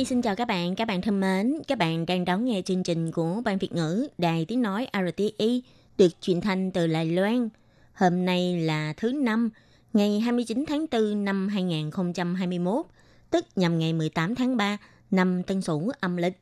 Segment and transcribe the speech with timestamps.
[0.00, 2.82] Nhi xin chào các bạn, các bạn thân mến, các bạn đang đón nghe chương
[2.82, 5.62] trình của Ban Việt ngữ Đài Tiếng Nói RTI
[5.98, 7.48] được truyền thanh từ Đài Loan.
[7.94, 9.50] Hôm nay là thứ năm,
[9.92, 12.86] ngày 29 tháng 4 năm 2021,
[13.30, 14.78] tức nhằm ngày 18 tháng 3
[15.10, 16.40] năm Tân Sửu âm lịch.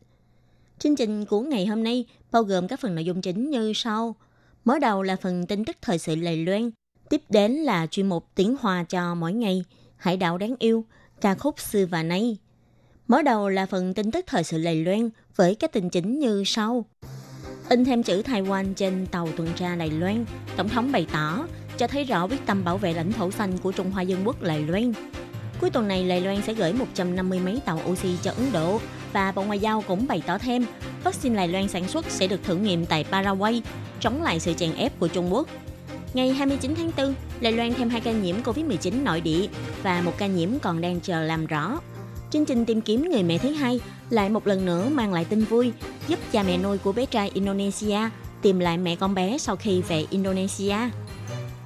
[0.78, 4.16] Chương trình của ngày hôm nay bao gồm các phần nội dung chính như sau.
[4.64, 6.70] Mở đầu là phần tin tức thời sự Đài Loan,
[7.10, 9.64] tiếp đến là chuyên mục tiếng Hoa cho mỗi ngày,
[9.96, 10.84] Hải đảo đáng yêu,
[11.20, 12.36] ca khúc xưa và nay.
[13.08, 16.42] Mở đầu là phần tin tức thời sự Lầy Loan với các tin chính như
[16.46, 16.84] sau.
[17.68, 20.24] In thêm chữ Taiwan trên tàu tuần tra Lầy Loan,
[20.56, 21.46] Tổng thống bày tỏ
[21.78, 24.42] cho thấy rõ quyết tâm bảo vệ lãnh thổ xanh của Trung Hoa Dân Quốc
[24.42, 24.92] Lầy Loan.
[25.60, 28.80] Cuối tuần này, Lầy Loan sẽ gửi 150 mấy tàu oxy cho Ấn Độ
[29.12, 30.66] và Bộ Ngoại giao cũng bày tỏ thêm
[31.04, 33.62] vaccine Đài Loan sản xuất sẽ được thử nghiệm tại Paraguay,
[34.00, 35.48] chống lại sự chèn ép của Trung Quốc.
[36.14, 39.46] Ngày 29 tháng 4, Đài Loan thêm hai ca nhiễm COVID-19 nội địa
[39.82, 41.80] và một ca nhiễm còn đang chờ làm rõ.
[42.30, 45.44] Chương trình tìm kiếm người mẹ thứ hai lại một lần nữa mang lại tin
[45.44, 45.72] vui,
[46.08, 47.98] giúp cha mẹ nuôi của bé trai Indonesia
[48.42, 50.76] tìm lại mẹ con bé sau khi về Indonesia.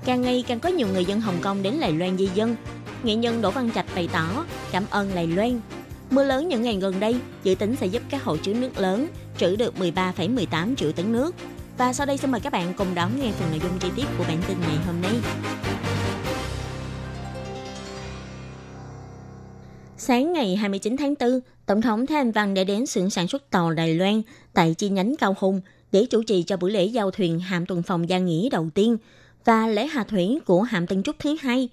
[0.05, 2.57] Càng ngày càng có nhiều người dân Hồng Kông đến Đài Loan di dân.
[3.03, 5.61] Nghệ nhân Đỗ Văn Trạch bày tỏ cảm ơn Đài Loan.
[6.11, 9.09] Mưa lớn những ngày gần đây dự tính sẽ giúp các hồ chứa nước lớn
[9.39, 11.35] trữ được 13,18 triệu tấn nước.
[11.79, 14.07] Và sau đây xin mời các bạn cùng đón nghe phần nội dung chi tiết
[14.19, 15.13] của bản tin ngày hôm nay.
[20.05, 23.51] Sáng ngày 29 tháng 4, Tổng thống Thái Anh Văn đã đến xưởng sản xuất
[23.51, 24.23] tàu Đài Loan
[24.53, 25.61] tại chi nhánh Cao Hùng
[25.93, 28.97] để chủ trì cho buổi lễ giao thuyền hạm tuần phòng gia nghỉ đầu tiên
[29.45, 31.69] và lễ hạ thủy của hạm Tân Trúc thứ hai.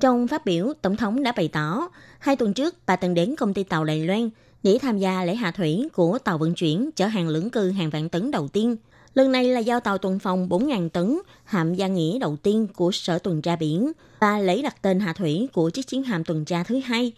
[0.00, 3.54] Trong phát biểu, Tổng thống đã bày tỏ, hai tuần trước bà từng đến công
[3.54, 4.30] ty tàu Đài Loan
[4.62, 7.90] để tham gia lễ hạ thủy của tàu vận chuyển chở hàng lưỡng cư hàng
[7.90, 8.76] vạn tấn đầu tiên.
[9.14, 12.90] Lần này là giao tàu tuần phòng 4.000 tấn hạm gia nghĩa đầu tiên của
[12.92, 16.44] Sở Tuần tra Biển và lễ đặt tên hạ thủy của chiếc chiến hạm tuần
[16.44, 17.12] tra thứ hai.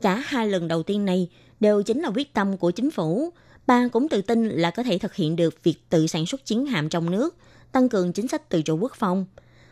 [0.00, 1.28] Cả hai lần đầu tiên này
[1.60, 3.30] đều chính là quyết tâm của chính phủ.
[3.66, 6.66] Bà cũng tự tin là có thể thực hiện được việc tự sản xuất chiến
[6.66, 7.36] hạm trong nước,
[7.72, 9.26] tăng cường chính sách tự chủ quốc phòng.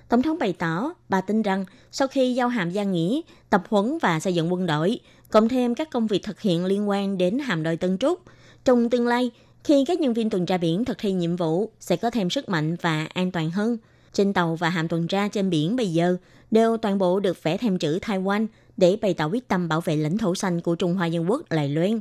[0.09, 3.99] Tổng thống bày tỏ, bà tin rằng sau khi giao hàm gia nghĩa, tập huấn
[3.99, 5.00] và xây dựng quân đội,
[5.31, 8.21] cộng thêm các công việc thực hiện liên quan đến hàm đội Tân Trúc,
[8.65, 9.31] trong tương lai,
[9.65, 12.49] khi các nhân viên tuần tra biển thực thi nhiệm vụ sẽ có thêm sức
[12.49, 13.78] mạnh và an toàn hơn.
[14.12, 16.16] Trên tàu và hạm tuần tra trên biển bây giờ
[16.50, 18.47] đều toàn bộ được vẽ thêm chữ Taiwan
[18.78, 21.43] để bày tỏ quyết tâm bảo vệ lãnh thổ xanh của Trung Hoa Dân Quốc
[21.50, 22.00] Đài Loan.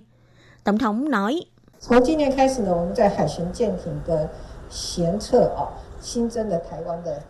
[0.64, 1.42] Tổng thống nói,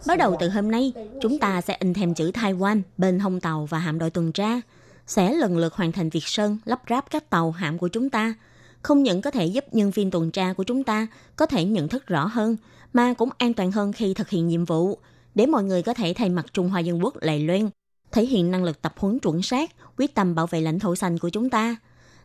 [0.07, 3.65] Bắt đầu từ hôm nay, chúng ta sẽ in thêm chữ Taiwan bên hông tàu
[3.65, 4.61] và hạm đội tuần tra,
[5.07, 8.35] sẽ lần lượt hoàn thành việc sơn lắp ráp các tàu hạm của chúng ta,
[8.81, 11.87] không những có thể giúp nhân viên tuần tra của chúng ta có thể nhận
[11.87, 12.57] thức rõ hơn,
[12.93, 14.97] mà cũng an toàn hơn khi thực hiện nhiệm vụ,
[15.35, 17.69] để mọi người có thể thay mặt Trung Hoa Dân Quốc Lài Loan
[18.11, 21.17] thể hiện năng lực tập huấn chuẩn xác, quyết tâm bảo vệ lãnh thổ xanh
[21.17, 21.75] của chúng ta.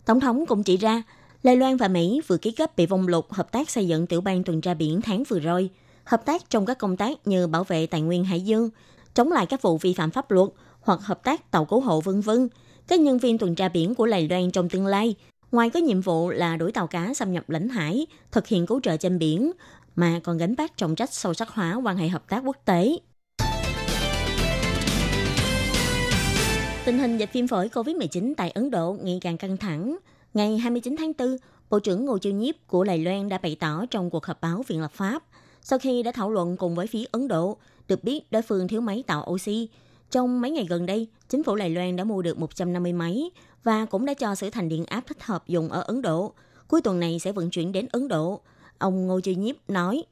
[0.05, 1.03] Tổng thống cũng chỉ ra,
[1.43, 4.21] Đài Loan và Mỹ vừa ký kết bị vong lục hợp tác xây dựng tiểu
[4.21, 5.71] bang tuần tra biển tháng vừa rồi,
[6.05, 8.71] hợp tác trong các công tác như bảo vệ tài nguyên hải dương,
[9.15, 10.49] chống lại các vụ vi phạm pháp luật
[10.81, 12.49] hoặc hợp tác tàu cứu hộ vân vân.
[12.89, 15.15] Các nhân viên tuần tra biển của Đài Loan trong tương lai,
[15.53, 18.81] ngoài có nhiệm vụ là đuổi tàu cá xâm nhập lãnh hải, thực hiện cứu
[18.81, 19.53] trợ trên biển,
[19.97, 22.99] mà còn gánh vác trọng trách sâu sắc hóa quan hệ hợp tác quốc tế.
[26.85, 29.97] Tình hình dịch viêm phổi COVID-19 tại Ấn Độ ngày càng căng thẳng.
[30.35, 31.37] Ngày 29 tháng 4,
[31.71, 34.63] Bộ trưởng Ngô Chiêu Nhiếp của Đài Loan đã bày tỏ trong cuộc họp báo
[34.67, 35.23] Viện lập pháp,
[35.63, 37.57] sau khi đã thảo luận cùng với phía Ấn Độ,
[37.89, 39.69] được biết đối phương thiếu máy tạo oxy.
[40.11, 43.31] Trong mấy ngày gần đây, chính phủ Đài Loan đã mua được 150 máy
[43.65, 46.33] và cũng đã cho sửa thành điện áp thích hợp dùng ở Ấn Độ.
[46.69, 48.41] Cuối tuần này sẽ vận chuyển đến Ấn Độ.
[48.79, 50.05] Ông Ngô Chiêu Nhiếp nói,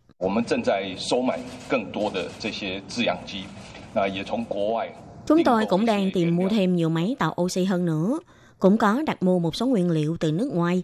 [5.30, 8.18] Chúng tôi cũng đang tìm mua thêm nhiều máy tạo oxy hơn nữa,
[8.58, 10.82] cũng có đặt mua một số nguyên liệu từ nước ngoài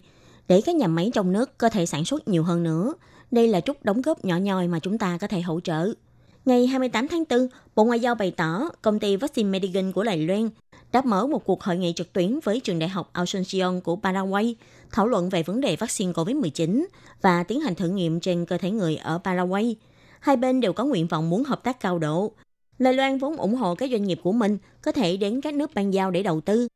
[0.48, 2.94] để các nhà máy trong nước có thể sản xuất nhiều hơn nữa.
[3.31, 5.88] Đây là chút đóng góp nhỏ nhoi mà chúng ta có thể hỗ trợ.
[6.44, 10.19] Ngày 28 tháng 4, Bộ Ngoại giao bày tỏ công ty vaccine Medigan của Đài
[10.19, 10.49] Loan
[10.92, 14.56] đã mở một cuộc hội nghị trực tuyến với trường đại học Asunción của Paraguay
[14.92, 16.84] thảo luận về vấn đề vaccine COVID-19
[17.22, 19.76] và tiến hành thử nghiệm trên cơ thể người ở Paraguay.
[20.20, 22.32] Hai bên đều có nguyện vọng muốn hợp tác cao độ,
[22.78, 25.75] Đài Loan vốn ủng hộ các doanh nghiệp của mình có thể đến các nước
[25.75, 26.69] ban giao để đầu tư.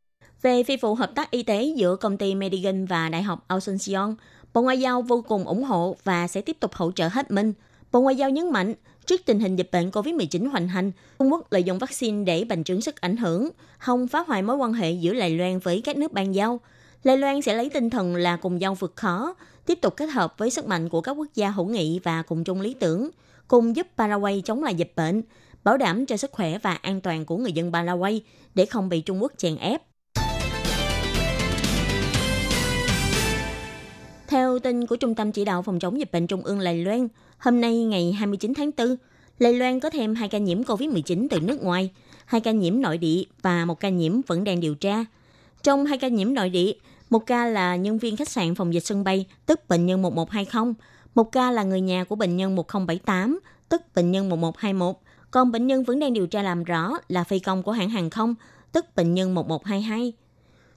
[0.42, 4.14] Về phi vụ hợp tác y tế giữa công ty Medigan và Đại học Asuncion,
[4.54, 7.52] Bộ Ngoại giao vô cùng ủng hộ và sẽ tiếp tục hỗ trợ hết mình.
[7.92, 8.74] Bộ Ngoại giao nhấn mạnh,
[9.06, 12.64] trước tình hình dịch bệnh COVID-19 hoành hành, Trung Quốc lợi dụng vaccine để bành
[12.64, 13.48] trướng sức ảnh hưởng,
[13.78, 16.60] không phá hoại mối quan hệ giữa Đài Loan với các nước ban giao.
[17.04, 19.34] Đài Loan sẽ lấy tinh thần là cùng nhau vượt khó,
[19.66, 22.44] tiếp tục kết hợp với sức mạnh của các quốc gia hữu nghị và cùng
[22.44, 23.10] chung lý tưởng,
[23.48, 25.22] cùng giúp Paraguay chống lại dịch bệnh,
[25.64, 28.22] bảo đảm cho sức khỏe và an toàn của người dân Paraguay
[28.54, 29.82] để không bị Trung Quốc chèn ép.
[34.28, 37.08] Theo tin của Trung tâm Chỉ đạo Phòng chống dịch bệnh Trung ương Lài Loan,
[37.38, 38.96] hôm nay ngày 29 tháng 4,
[39.38, 41.90] Lài Loan có thêm hai ca nhiễm COVID-19 từ nước ngoài,
[42.24, 45.04] hai ca nhiễm nội địa và một ca nhiễm vẫn đang điều tra.
[45.62, 46.72] Trong hai ca nhiễm nội địa,
[47.10, 50.74] một ca là nhân viên khách sạn phòng dịch sân bay, tức bệnh nhân 1120,
[51.14, 54.96] một ca là người nhà của bệnh nhân 1078, tức bệnh nhân 1121,
[55.30, 58.10] còn bệnh nhân vẫn đang điều tra làm rõ là phi công của hãng hàng
[58.10, 58.34] không,
[58.72, 60.12] tức bệnh nhân 1122.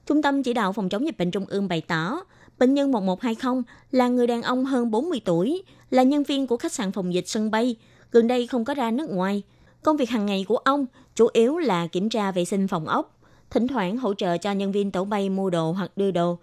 [0.05, 2.19] Trung tâm chỉ đạo phòng chống dịch bệnh Trung ương bày tỏ,
[2.59, 6.73] bệnh nhân 1120 là người đàn ông hơn 40 tuổi, là nhân viên của khách
[6.73, 7.75] sạn phòng dịch sân bay,
[8.11, 9.43] gần đây không có ra nước ngoài.
[9.83, 10.85] Công việc hàng ngày của ông
[11.15, 14.71] chủ yếu là kiểm tra vệ sinh phòng ốc, thỉnh thoảng hỗ trợ cho nhân
[14.71, 16.37] viên tổ bay mua đồ hoặc đưa đồ.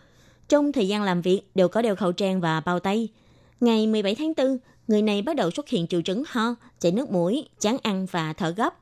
[0.49, 3.09] Trong thời gian làm việc đều có đeo khẩu trang và bao tay.
[3.61, 4.59] Ngày 17 tháng 4,
[4.91, 8.33] người này bắt đầu xuất hiện triệu chứng ho, chảy nước mũi, chán ăn và
[8.33, 8.75] thở gấp.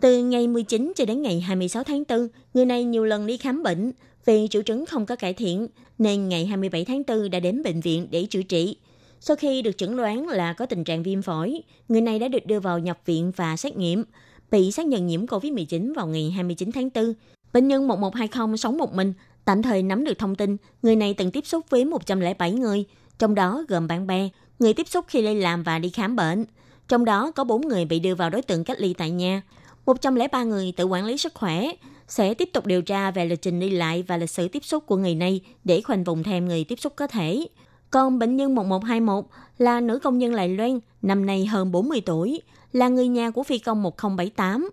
[0.00, 3.62] Từ ngày 19 cho đến ngày 26 tháng 4, người này nhiều lần đi khám
[3.62, 3.92] bệnh.
[4.24, 5.68] Vì triệu chứng không có cải thiện,
[5.98, 8.76] nên ngày 27 tháng 4 đã đến bệnh viện để chữa trị.
[9.20, 12.46] Sau khi được chẩn đoán là có tình trạng viêm phổi, người này đã được
[12.46, 14.04] đưa vào nhập viện và xét nghiệm,
[14.50, 17.14] bị xác nhận nhiễm COVID-19 vào ngày 29 tháng 4.
[17.52, 19.12] Bệnh nhân 1120 sống một mình,
[19.44, 22.84] tạm thời nắm được thông tin người này từng tiếp xúc với 107 người,
[23.20, 24.28] trong đó gồm bạn bè,
[24.58, 26.44] người tiếp xúc khi đi làm và đi khám bệnh.
[26.88, 29.42] Trong đó có 4 người bị đưa vào đối tượng cách ly tại nhà,
[29.86, 31.66] 103 người tự quản lý sức khỏe,
[32.08, 34.86] sẽ tiếp tục điều tra về lịch trình đi lại và lịch sử tiếp xúc
[34.86, 37.46] của người này để khoanh vùng thêm người tiếp xúc có thể.
[37.90, 39.24] Còn bệnh nhân 1121
[39.58, 42.42] là nữ công nhân Lài Loan, năm nay hơn 40 tuổi,
[42.72, 44.70] là người nhà của phi công 1078,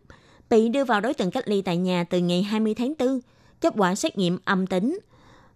[0.50, 3.20] bị đưa vào đối tượng cách ly tại nhà từ ngày 20 tháng 4,
[3.62, 5.00] kết quả xét nghiệm âm tính.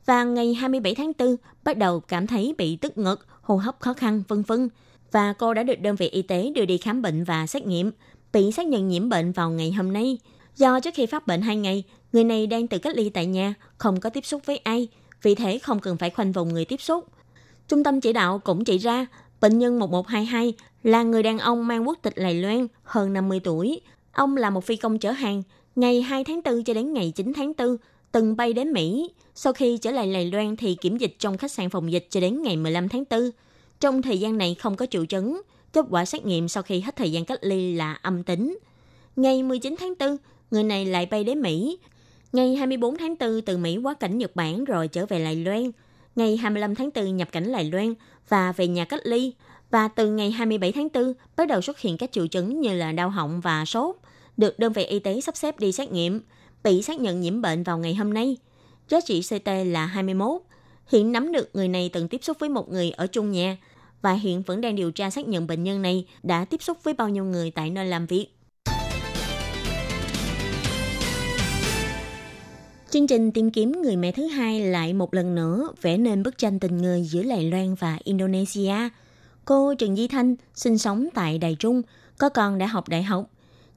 [0.05, 3.93] Và ngày 27 tháng 4 bắt đầu cảm thấy bị tức ngực, hô hấp khó
[3.93, 4.69] khăn, vân vân.
[5.11, 7.91] Và cô đã được đơn vị y tế đưa đi khám bệnh và xét nghiệm,
[8.33, 10.17] bị xác nhận nhiễm bệnh vào ngày hôm nay.
[10.55, 11.83] Do trước khi phát bệnh 2 ngày,
[12.13, 14.87] người này đang tự cách ly tại nhà, không có tiếp xúc với ai,
[15.21, 17.05] vì thế không cần phải khoanh vùng người tiếp xúc.
[17.67, 19.05] Trung tâm chỉ đạo cũng chỉ ra,
[19.41, 23.81] bệnh nhân 1122 là người đàn ông mang quốc tịch Lài Loan, hơn 50 tuổi.
[24.11, 25.43] Ông là một phi công chở hàng,
[25.75, 27.77] ngày 2 tháng 4 cho đến ngày 9 tháng 4,
[28.11, 29.11] từng bay đến Mỹ.
[29.35, 32.19] Sau khi trở lại Lài Loan thì kiểm dịch trong khách sạn phòng dịch cho
[32.19, 33.19] đến ngày 15 tháng 4.
[33.79, 35.41] Trong thời gian này không có triệu chứng,
[35.73, 38.59] kết quả xét nghiệm sau khi hết thời gian cách ly là âm tính.
[39.15, 40.17] Ngày 19 tháng 4,
[40.51, 41.77] người này lại bay đến Mỹ.
[42.33, 45.71] Ngày 24 tháng 4 từ Mỹ quá cảnh Nhật Bản rồi trở về Lài Loan.
[46.15, 47.93] Ngày 25 tháng 4 nhập cảnh Lài Loan
[48.29, 49.33] và về nhà cách ly.
[49.71, 52.91] Và từ ngày 27 tháng 4 bắt đầu xuất hiện các triệu chứng như là
[52.91, 53.95] đau họng và sốt.
[54.37, 56.21] Được đơn vị y tế sắp xếp đi xét nghiệm.
[56.63, 58.37] Bị xác nhận nhiễm bệnh vào ngày hôm nay.
[58.89, 60.41] Giá trị CT là 21.
[60.87, 63.57] Hiện nắm được người này từng tiếp xúc với một người ở chung nhà
[64.01, 66.93] và hiện vẫn đang điều tra xác nhận bệnh nhân này đã tiếp xúc với
[66.93, 68.27] bao nhiêu người tại nơi làm việc.
[72.89, 76.37] Chương trình tìm kiếm người mẹ thứ hai lại một lần nữa vẽ nên bức
[76.37, 78.75] tranh tình người giữa Đài Loan và Indonesia.
[79.45, 81.81] Cô Trần Di Thanh sinh sống tại Đài Trung,
[82.17, 83.29] có con đã học đại học.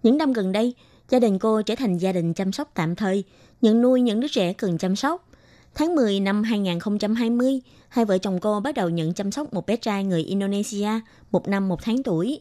[0.02, 0.74] Những năm gần đây,
[1.10, 3.24] gia đình cô trở thành gia đình chăm sóc tạm thời,
[3.62, 5.28] nhận nuôi những đứa trẻ cần chăm sóc.
[5.74, 9.76] Tháng 10 năm 2020, hai vợ chồng cô bắt đầu nhận chăm sóc một bé
[9.76, 10.90] trai người Indonesia,
[11.30, 12.40] một năm một tháng tuổi.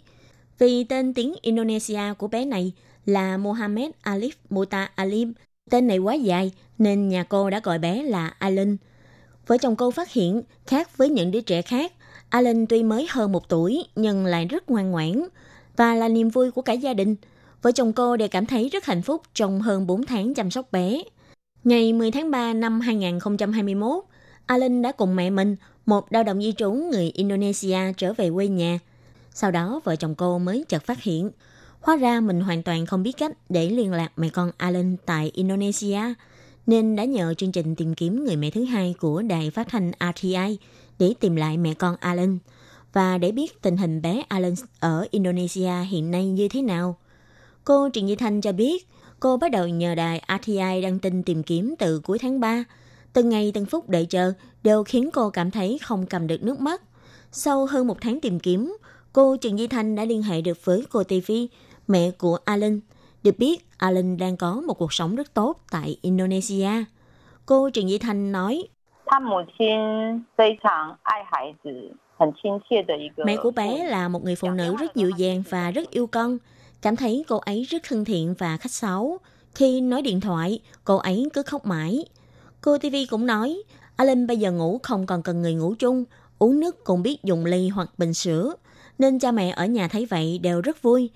[0.60, 2.74] Vì tên tiếng Indonesia của bé này
[3.06, 5.34] là Mohamed Alif Muta Alim,
[5.70, 8.78] Tên này quá dài nên nhà cô đã gọi bé là Alan.
[9.48, 11.94] Vợ chồng cô phát hiện khác với những đứa trẻ khác,
[12.30, 15.24] Alan tuy mới hơn một tuổi nhưng lại rất ngoan ngoãn
[15.78, 17.16] và là niềm vui của cả gia đình.
[17.64, 20.72] Vợ chồng cô đều cảm thấy rất hạnh phúc trong hơn 4 tháng chăm sóc
[20.72, 21.04] bé.
[21.64, 24.04] Ngày 10 tháng 3 năm 2021,
[24.46, 25.56] Alan đã cùng mẹ mình,
[25.86, 28.80] một lao động di trú người Indonesia trở về quê nhà.
[29.34, 31.32] Sau đó vợ chồng cô mới chợt phát hiện
[31.84, 35.32] Hóa ra mình hoàn toàn không biết cách để liên lạc mẹ con Alan tại
[35.34, 36.00] Indonesia,
[36.68, 39.92] nên đã nhờ chương trình tìm kiếm người mẹ thứ hai của đài phát thanh
[40.16, 40.58] RTI
[41.00, 42.38] để tìm lại mẹ con Alan
[42.94, 46.98] và để biết tình hình bé Alan ở Indonesia hiện nay như thế nào.
[47.66, 48.88] Cô Trịnh Di Thanh cho biết,
[49.20, 52.64] cô bắt đầu nhờ đài RTI đăng tin tìm kiếm từ cuối tháng 3.
[53.14, 56.60] Từng ngày từng phút đợi chờ đều khiến cô cảm thấy không cầm được nước
[56.60, 56.82] mắt.
[57.32, 58.78] Sau hơn một tháng tìm kiếm,
[59.14, 61.32] cô Trần Di Thanh đã liên hệ được với cô TV
[61.88, 62.80] mẹ của Alan.
[63.24, 66.70] Được biết, Alan đang có một cuộc sống rất tốt tại Indonesia.
[67.46, 68.64] cô Trần Di Thanh nói,
[73.26, 76.38] Mẹ của bé là một người phụ nữ rất dịu dàng và rất yêu con.
[76.84, 79.20] Cảm thấy cô ấy rất thân thiện và khách sáo.
[79.56, 82.06] Khi nói điện thoại, cô ấy cứ khóc mãi.
[82.62, 83.64] Cô TV cũng nói,
[83.96, 86.04] Alan bây giờ ngủ không còn cần người ngủ chung,
[86.40, 88.54] uống nước cũng biết dùng ly hoặc bình sữa.
[89.00, 91.10] Nên cha mẹ ở nhà thấy vậy đều rất vui.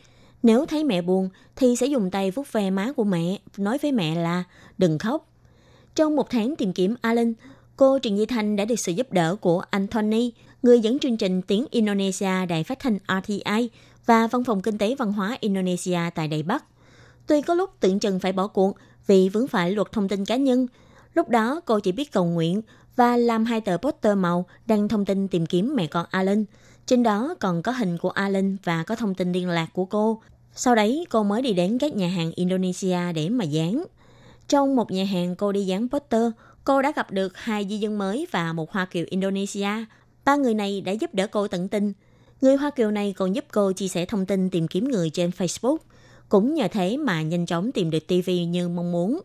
[0.43, 3.91] Nếu thấy mẹ buồn thì sẽ dùng tay vuốt ve má của mẹ, nói với
[3.91, 4.43] mẹ là
[4.77, 5.27] đừng khóc.
[5.95, 7.33] Trong một tháng tìm kiếm Alan,
[7.77, 10.31] cô Trần Di Thanh đã được sự giúp đỡ của Anthony,
[10.63, 13.69] người dẫn chương trình tiếng Indonesia Đài Phát thanh RTI
[14.08, 16.64] và Văn phòng Kinh tế Văn hóa Indonesia tại Đài Bắc.
[17.28, 18.76] Tuy có lúc tưởng chừng phải bỏ cuộc
[19.08, 20.68] vì vướng phải luật thông tin cá nhân,
[21.14, 22.62] lúc đó cô chỉ biết cầu nguyện
[22.96, 26.46] và làm hai tờ poster màu đăng thông tin tìm kiếm mẹ con Alan.
[26.86, 30.22] Trên đó còn có hình của Alan và có thông tin liên lạc của cô.
[30.56, 33.86] Sau đấy cô mới đi đến các nhà hàng Indonesia để mà dán.
[34.48, 36.32] Trong một nhà hàng cô đi dán poster,
[36.64, 39.70] cô đã gặp được hai di dân mới và một Hoa Kiều Indonesia.
[40.26, 41.94] Ba người này đã giúp đỡ cô tận tình.
[42.41, 45.29] Người Hoa Kiều này còn giúp cô chia sẻ thông tin tìm kiếm người trên
[45.29, 45.77] Facebook.
[46.29, 49.22] Cũng nhờ thế mà nhanh chóng tìm được TV như mong muốn.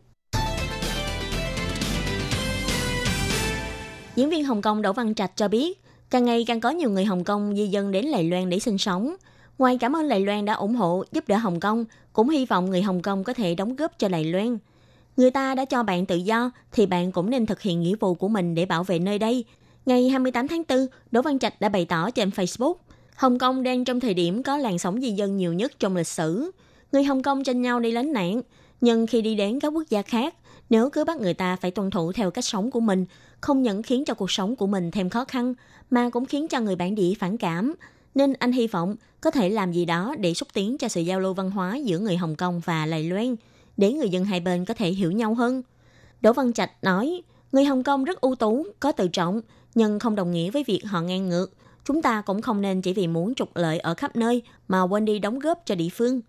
[4.17, 7.05] Diễn viên Hồng Kông Đỗ Văn Trạch cho biết, càng ngày càng có nhiều người
[7.05, 9.17] Hồng Kông di dân đến Lài Loan để sinh sống.
[9.59, 12.71] Ngoài cảm ơn Lài Loan đã ủng hộ giúp đỡ Hồng Kông, cũng hy vọng
[12.71, 14.59] người Hồng Kông có thể đóng góp cho Lài Loan.
[15.17, 18.15] Người ta đã cho bạn tự do thì bạn cũng nên thực hiện nghĩa vụ
[18.15, 19.45] của mình để bảo vệ nơi đây.
[19.87, 22.75] Ngày 28 tháng 4, Đỗ Văn Trạch đã bày tỏ trên Facebook,
[23.17, 26.07] Hồng Kông đang trong thời điểm có làn sóng di dân nhiều nhất trong lịch
[26.07, 26.51] sử.
[26.93, 28.43] Người Hồng Kông tranh nhau đi lánh nạn,
[28.81, 30.35] nhưng khi đi đến các quốc gia khác,
[30.71, 33.07] nếu cứ bắt người ta phải tuân thủ theo cách sống của mình,
[33.41, 35.55] không những khiến cho cuộc sống của mình thêm khó khăn,
[35.91, 37.75] mà cũng khiến cho người bản địa phản cảm.
[38.15, 41.21] Nên anh hy vọng có thể làm gì đó để xúc tiến cho sự giao
[41.21, 43.37] lưu văn hóa giữa người Hồng Kông và Lài Loan,
[43.77, 45.63] để người dân hai bên có thể hiểu nhau hơn.
[46.21, 49.41] Đỗ Văn Trạch nói, người Hồng Kông rất ưu tú, có tự trọng,
[49.75, 51.53] nhưng không đồng nghĩa với việc họ ngang ngược.
[51.85, 55.05] Chúng ta cũng không nên chỉ vì muốn trục lợi ở khắp nơi mà quên
[55.05, 56.21] đi đóng góp cho địa phương.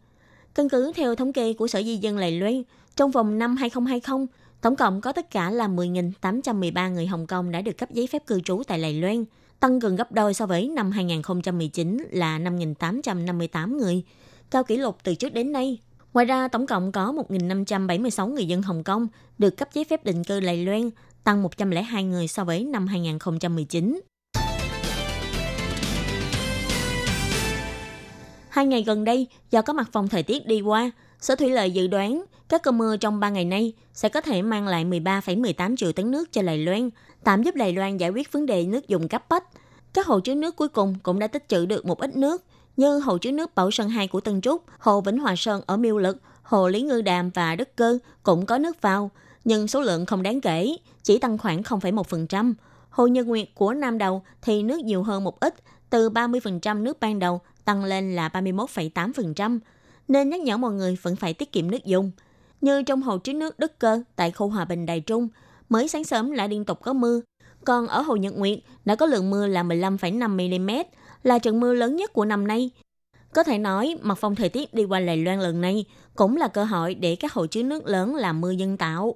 [0.56, 2.64] Căn cứ theo thống kê của Sở Di dân Lầy Loan,
[2.96, 4.26] trong vòng năm 2020,
[4.62, 8.28] tổng cộng có tất cả là 10.813 người Hồng Kông đã được cấp giấy phép
[8.28, 9.26] cư trú tại Lầy Loan,
[9.60, 14.04] tăng gần gấp đôi so với năm 2019 là 5.858 người,
[14.52, 15.78] cao kỷ lục từ trước đến nay.
[16.14, 19.08] Ngoài ra, tổng cộng có 1.576 người dân Hồng Kông
[19.38, 20.90] được cấp giấy phép định cư Lầy Loan,
[21.24, 24.02] tăng 102 người so với năm 2019.
[28.54, 31.72] Hai ngày gần đây, do có mặt phòng thời tiết đi qua, Sở Thủy lợi
[31.72, 35.76] dự đoán các cơn mưa trong 3 ngày nay sẽ có thể mang lại 13,18
[35.76, 36.90] triệu tấn nước cho Đài Loan,
[37.24, 39.44] tạm giúp Đài Loan giải quyết vấn đề nước dùng cấp bách.
[39.94, 42.44] Các hồ chứa nước cuối cùng cũng đã tích trữ được một ít nước,
[42.78, 45.78] như hồ chứa nước Bảo Sơn 2 của Tân Trúc, hồ Vĩnh Hòa Sơn ở
[45.78, 49.12] Miêu Lực, hồ Lý Ngư Đàm và Đất Cơ cũng có nước vào,
[49.46, 52.54] nhưng số lượng không đáng kể, chỉ tăng khoảng 0,1%.
[52.90, 55.56] Hồ Nhân Nguyệt của Nam Đầu thì nước nhiều hơn một ít,
[55.94, 59.60] từ 30% nước ban đầu tăng lên là 31,8%,
[60.08, 62.12] nên nhắc nhở mọi người vẫn phải tiết kiệm nước dùng.
[62.62, 65.28] Như trong hồ chứa nước Đức Cơ tại khu Hòa Bình Đài Trung,
[65.70, 67.22] mới sáng sớm lại liên tục có mưa.
[67.66, 70.70] Còn ở Hồ Nhật Nguyệt đã có lượng mưa là 15,5 mm,
[71.24, 72.70] là trận mưa lớn nhất của năm nay.
[73.34, 75.86] Có thể nói, mặt phong thời tiết đi qua Lài Loan lần này
[76.16, 79.16] cũng là cơ hội để các hồ chứa nước lớn làm mưa dân tạo.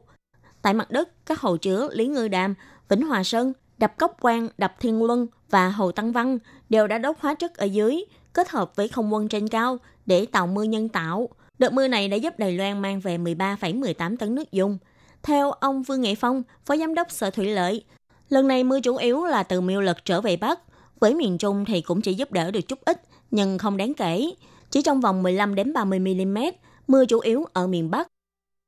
[0.61, 2.53] Tại mặt đất, các hồ chứa Lý Ngư Đàm,
[2.89, 6.97] Vĩnh Hòa Sơn, đập Cốc Quang, đập Thiên Luân và hồ Tăng Văn đều đã
[6.97, 10.63] đốt hóa chất ở dưới, kết hợp với không quân trên cao để tạo mưa
[10.63, 11.29] nhân tạo.
[11.59, 14.77] Đợt mưa này đã giúp Đài Loan mang về 13,18 tấn nước dùng.
[15.23, 17.83] Theo ông Vương Nghệ Phong, Phó Giám đốc Sở Thủy Lợi,
[18.29, 20.59] lần này mưa chủ yếu là từ miêu lực trở về Bắc.
[20.99, 24.31] Với miền Trung thì cũng chỉ giúp đỡ được chút ít, nhưng không đáng kể.
[24.71, 26.37] Chỉ trong vòng 15 đến 30 mm,
[26.87, 28.07] mưa chủ yếu ở miền Bắc.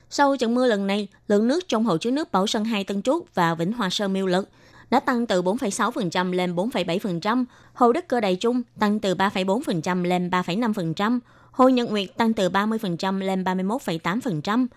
[0.09, 3.01] Sau trận mưa lần này, lượng nước trong hồ chứa nước Bảo Sơn 2 Tân
[3.01, 4.49] Trúc và Vĩnh Hòa Sơn Miêu Lực
[4.89, 10.29] đã tăng từ 4,6% lên 4,7%, Hồ Đức Cơ Đài Trung tăng từ 3,4% lên
[10.29, 11.19] 3,5%,
[11.51, 14.67] Hồ Nhật Nguyệt tăng từ 30% lên 31,8%,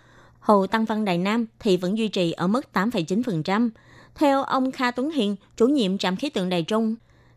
[0.41, 3.71] Hồ Tăng Văn Đài Nam thì vẫn duy trì ở mức 8,9%.
[4.15, 6.95] Theo ông Kha Tuấn Hiền, chủ nhiệm trạm khí tượng Đài Trung,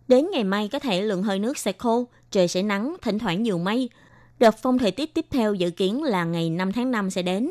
[0.08, 3.44] đến ngày mai có thể lượng hơi nước sẽ khô, trời sẽ nắng, thỉnh thoảng
[3.44, 3.90] nhiều mây.
[4.40, 7.50] Đợt phong thời tiết tiếp theo dự kiến là ngày 5 tháng 5 sẽ đến.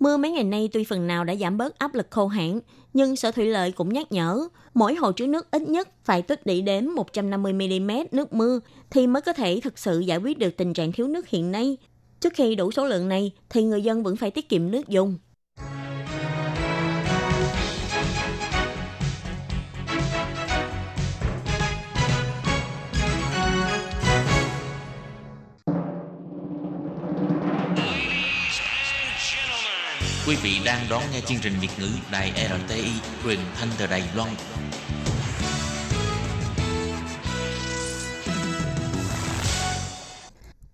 [0.00, 2.60] Mưa mấy ngày nay tuy phần nào đã giảm bớt áp lực khô hạn,
[2.96, 6.46] nhưng Sở Thủy Lợi cũng nhắc nhở, mỗi hồ chứa nước ít nhất phải tích
[6.46, 8.60] đỉ đến 150mm nước mưa
[8.90, 11.76] thì mới có thể thực sự giải quyết được tình trạng thiếu nước hiện nay.
[12.20, 15.18] Trước khi đủ số lượng này thì người dân vẫn phải tiết kiệm nước dùng.
[30.26, 32.32] Quý vị đang đón nghe chương trình Việt ngữ Đài
[32.66, 32.90] RTI
[33.24, 34.30] truyền thanh từ Đài Loan.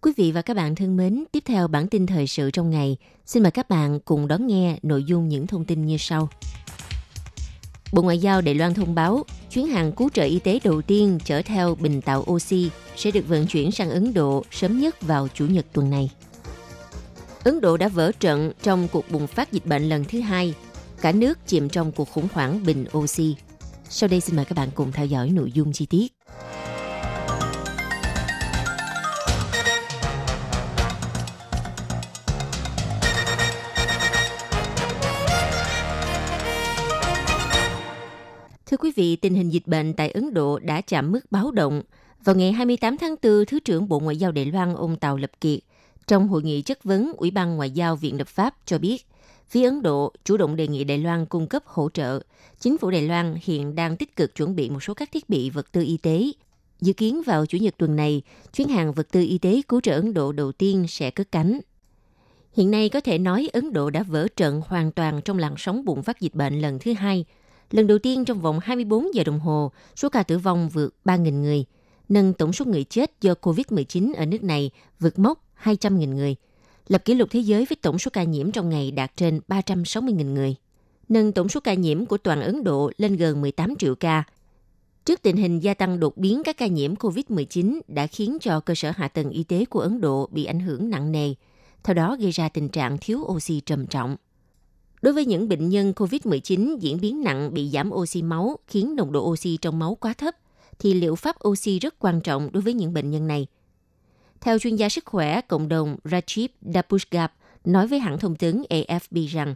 [0.01, 2.97] Quý vị và các bạn thân mến, tiếp theo bản tin thời sự trong ngày,
[3.27, 6.29] xin mời các bạn cùng đón nghe nội dung những thông tin như sau.
[7.93, 11.19] Bộ Ngoại giao Đài Loan thông báo, chuyến hàng cứu trợ y tế đầu tiên
[11.25, 15.29] chở theo bình tạo oxy sẽ được vận chuyển sang Ấn Độ sớm nhất vào
[15.35, 16.11] Chủ nhật tuần này.
[17.45, 20.55] Ấn Độ đã vỡ trận trong cuộc bùng phát dịch bệnh lần thứ hai.
[21.01, 23.37] Cả nước chìm trong cuộc khủng hoảng bình oxy.
[23.89, 26.13] Sau đây xin mời các bạn cùng theo dõi nội dung chi tiết.
[38.67, 41.83] Thưa quý vị, tình hình dịch bệnh tại Ấn Độ đã chạm mức báo động.
[42.25, 45.31] Vào ngày 28 tháng 4, Thứ trưởng Bộ Ngoại giao Đài Loan ông Tào Lập
[45.41, 45.59] Kiệt
[46.07, 49.07] trong hội nghị chất vấn Ủy ban Ngoại giao Viện lập pháp cho biết,
[49.49, 52.21] phía Ấn Độ chủ động đề nghị Đài Loan cung cấp hỗ trợ.
[52.61, 55.51] Chính phủ Đài Loan hiện đang tích cực chuẩn bị một số các thiết bị
[55.51, 56.25] vật tư y tế.
[56.81, 59.93] Dự kiến vào Chủ nhật tuần này, chuyến hàng vật tư y tế cứu trợ
[59.93, 61.61] Ấn Độ đầu tiên sẽ cất cánh.
[62.53, 65.85] Hiện nay có thể nói Ấn Độ đã vỡ trận hoàn toàn trong làn sóng
[65.85, 67.25] bùng phát dịch bệnh lần thứ hai.
[67.71, 71.41] Lần đầu tiên trong vòng 24 giờ đồng hồ, số ca tử vong vượt 3.000
[71.41, 71.65] người,
[72.13, 76.37] nâng tổng số người chết do COVID-19 ở nước này vượt mốc 200.000 người,
[76.89, 80.33] lập kỷ lục thế giới với tổng số ca nhiễm trong ngày đạt trên 360.000
[80.35, 80.55] người,
[81.09, 84.25] nâng tổng số ca nhiễm của toàn Ấn Độ lên gần 18 triệu ca.
[85.05, 88.75] Trước tình hình gia tăng đột biến các ca nhiễm COVID-19 đã khiến cho cơ
[88.75, 91.35] sở hạ tầng y tế của Ấn Độ bị ảnh hưởng nặng nề,
[91.85, 94.17] theo đó gây ra tình trạng thiếu oxy trầm trọng.
[95.03, 99.13] Đối với những bệnh nhân COVID-19 diễn biến nặng bị giảm oxy máu khiến nồng
[99.13, 100.35] độ oxy trong máu quá thấp,
[100.83, 103.47] thì liệu pháp oxy rất quan trọng đối với những bệnh nhân này–
[104.43, 107.31] theo chuyên gia sức khỏe cộng đồng Rajiv Dabushgab
[107.65, 109.55] nói với hãng thông tấn AFP rằng,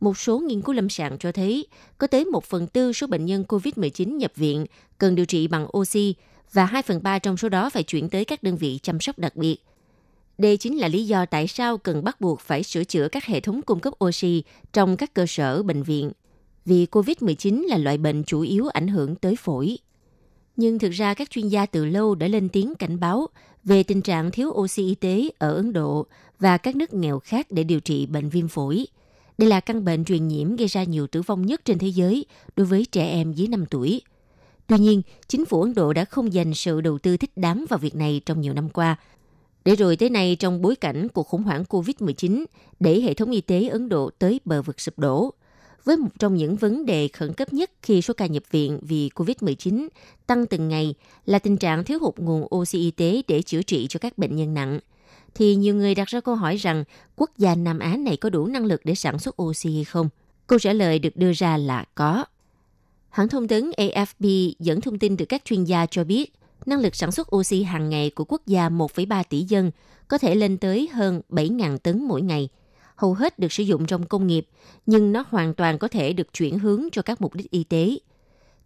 [0.00, 1.66] một số nghiên cứu lâm sàng cho thấy
[1.98, 4.66] có tới 1 phần tư số bệnh nhân COVID-19 nhập viện
[4.98, 6.14] cần điều trị bằng oxy
[6.52, 9.18] và 2 phần 3 trong số đó phải chuyển tới các đơn vị chăm sóc
[9.18, 9.56] đặc biệt.
[10.38, 13.40] Đây chính là lý do tại sao cần bắt buộc phải sửa chữa các hệ
[13.40, 16.12] thống cung cấp oxy trong các cơ sở bệnh viện.
[16.64, 19.78] Vì COVID-19 là loại bệnh chủ yếu ảnh hưởng tới phổi.
[20.56, 23.26] Nhưng thực ra các chuyên gia từ lâu đã lên tiếng cảnh báo
[23.64, 26.06] về tình trạng thiếu oxy y tế ở Ấn Độ
[26.38, 28.86] và các nước nghèo khác để điều trị bệnh viêm phổi.
[29.38, 32.26] Đây là căn bệnh truyền nhiễm gây ra nhiều tử vong nhất trên thế giới
[32.56, 34.02] đối với trẻ em dưới 5 tuổi.
[34.66, 37.78] Tuy nhiên, chính phủ Ấn Độ đã không dành sự đầu tư thích đáng vào
[37.78, 38.96] việc này trong nhiều năm qua.
[39.64, 42.44] Để rồi tới nay trong bối cảnh cuộc khủng hoảng COVID-19
[42.80, 45.34] để hệ thống y tế Ấn Độ tới bờ vực sụp đổ–
[45.84, 49.10] với một trong những vấn đề khẩn cấp nhất khi số ca nhập viện vì
[49.14, 49.88] COVID-19
[50.26, 50.94] tăng từng ngày
[51.26, 54.36] là tình trạng thiếu hụt nguồn oxy y tế để chữa trị cho các bệnh
[54.36, 54.80] nhân nặng,
[55.34, 56.84] thì nhiều người đặt ra câu hỏi rằng
[57.16, 60.08] quốc gia Nam Á này có đủ năng lực để sản xuất oxy hay không?
[60.46, 62.24] Câu trả lời được đưa ra là có.
[63.08, 66.32] Hãng thông tấn AFP dẫn thông tin từ các chuyên gia cho biết,
[66.66, 69.70] năng lực sản xuất oxy hàng ngày của quốc gia 1,3 tỷ dân
[70.08, 72.48] có thể lên tới hơn 7.000 tấn mỗi ngày–
[73.02, 74.46] hầu hết được sử dụng trong công nghiệp,
[74.86, 77.98] nhưng nó hoàn toàn có thể được chuyển hướng cho các mục đích y tế.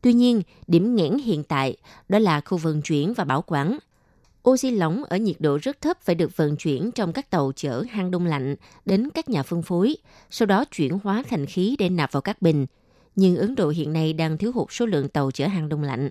[0.02, 1.76] Tuy nhiên, điểm nghẽn hiện tại
[2.08, 3.78] đó là khu vận chuyển và bảo quản.
[4.50, 7.84] Oxy lỏng ở nhiệt độ rất thấp phải được vận chuyển trong các tàu chở
[7.90, 9.96] hang đông lạnh đến các nhà phân phối,
[10.30, 12.66] sau đó chuyển hóa thành khí để nạp vào các bình.
[13.16, 16.10] Nhưng Ấn Độ hiện nay đang thiếu hụt số lượng tàu chở hàng đông lạnh.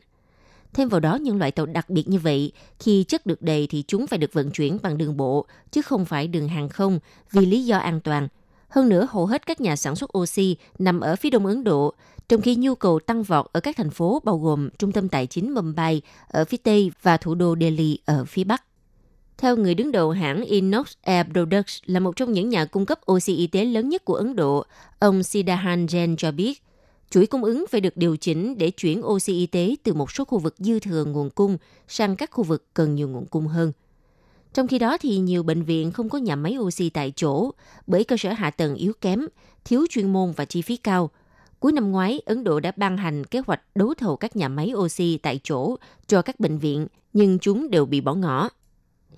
[0.75, 3.83] Thêm vào đó, những loại tàu đặc biệt như vậy, khi chất được đầy thì
[3.87, 6.99] chúng phải được vận chuyển bằng đường bộ, chứ không phải đường hàng không,
[7.31, 8.27] vì lý do an toàn.
[8.69, 11.93] Hơn nữa, hầu hết các nhà sản xuất oxy nằm ở phía đông Ấn Độ,
[12.29, 15.27] trong khi nhu cầu tăng vọt ở các thành phố bao gồm trung tâm tài
[15.27, 18.63] chính Mumbai ở phía Tây và thủ đô Delhi ở phía Bắc.
[19.37, 22.99] Theo người đứng đầu hãng Inox Air Products là một trong những nhà cung cấp
[23.11, 24.65] oxy y tế lớn nhất của Ấn Độ,
[24.99, 26.61] ông Siddharth Jain cho biết,
[27.15, 30.25] chuỗi cung ứng phải được điều chỉnh để chuyển oxy y tế từ một số
[30.25, 33.71] khu vực dư thừa nguồn cung sang các khu vực cần nhiều nguồn cung hơn.
[34.53, 37.51] Trong khi đó thì nhiều bệnh viện không có nhà máy oxy tại chỗ
[37.87, 39.25] bởi cơ sở hạ tầng yếu kém,
[39.65, 41.09] thiếu chuyên môn và chi phí cao.
[41.59, 44.71] Cuối năm ngoái, Ấn Độ đã ban hành kế hoạch đấu thầu các nhà máy
[44.75, 45.75] oxy tại chỗ
[46.07, 48.49] cho các bệnh viện, nhưng chúng đều bị bỏ ngỏ.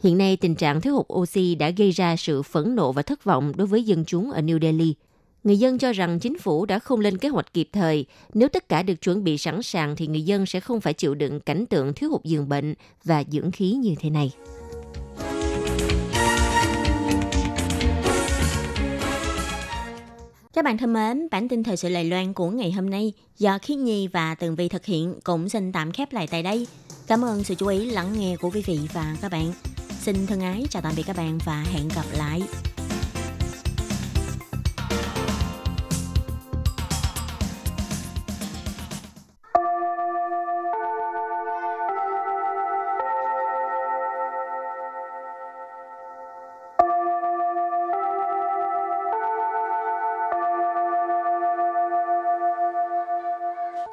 [0.03, 3.23] Hiện nay, tình trạng thiếu hụt oxy đã gây ra sự phẫn nộ và thất
[3.23, 4.95] vọng đối với dân chúng ở New Delhi–
[5.43, 8.05] Người dân cho rằng chính phủ đã không lên kế hoạch kịp thời.
[8.33, 11.15] Nếu tất cả được chuẩn bị sẵn sàng thì người dân sẽ không phải chịu
[11.15, 12.73] đựng cảnh tượng thiếu hụt giường bệnh
[13.03, 14.31] và dưỡng khí như thế này.
[20.53, 23.57] Các bạn thân mến, bản tin thời sự Lài Loan của ngày hôm nay do
[23.57, 26.67] Khí Nhi và Tường Vi thực hiện cũng xin tạm khép lại tại đây.
[27.07, 29.51] Cảm ơn sự chú ý lắng nghe của quý vị và các bạn.
[29.99, 32.41] Xin thân ái chào tạm biệt các bạn và hẹn gặp lại.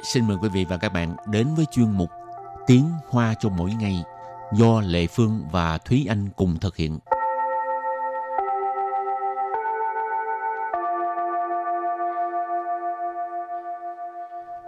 [0.05, 2.11] Xin mời quý vị và các bạn đến với chuyên mục
[2.67, 4.03] Tiếng Hoa cho mỗi ngày
[4.53, 6.99] do Lệ Phương và Thúy Anh cùng thực hiện.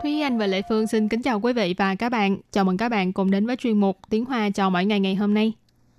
[0.03, 2.37] Thúy Anh và Lệ Phương xin kính chào quý vị và các bạn.
[2.51, 5.15] Chào mừng các bạn cùng đến với chuyên mục Tiếng Hoa cho mỗi ngày ngày
[5.15, 5.53] hôm nay.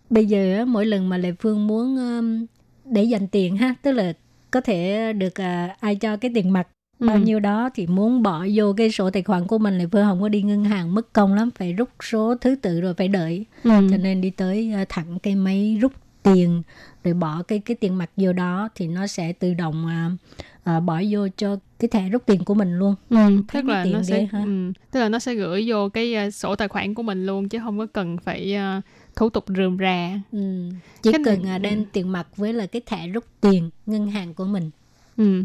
[0.10, 2.45] Bây giờ mỗi lần mà Lệ Phương muốn um,
[2.86, 4.13] để dành tiền ha, tức là
[4.52, 6.67] có thể được uh, ai cho cái tiền mặt
[6.99, 7.21] bao Ừ.
[7.21, 10.21] nhiêu đó thì muốn bỏ vô cái sổ tài khoản của mình Lệ Phương không
[10.21, 13.45] có đi ngân hàng mất công lắm, phải rút số thứ tự rồi phải đợi.
[13.63, 13.69] Ừ.
[13.91, 15.91] Cho nên đi tới uh, thẳng cái máy rút
[16.23, 16.62] tiền
[17.03, 20.12] rồi bỏ cái cái tiền mặt vô đó thì nó sẽ tự động uh,
[20.77, 22.95] uh, bỏ vô cho cái thẻ rút tiền của mình luôn.
[23.10, 23.17] Ừ,
[23.53, 24.43] tức là tiện nó sẽ ghê ha.
[24.45, 27.49] ừ, tức là nó sẽ gửi vô cái uh, sổ tài khoản của mình luôn
[27.49, 28.83] chứ không có cần phải uh,
[29.15, 30.12] thủ tục rườm rà.
[30.31, 30.69] Ừ.
[31.01, 31.57] Chỉ Cái này- cần uh, ừ.
[31.57, 34.69] đem tiền mặt với là cái thẻ rút tiền ngân hàng của mình.
[35.17, 35.43] Ừ.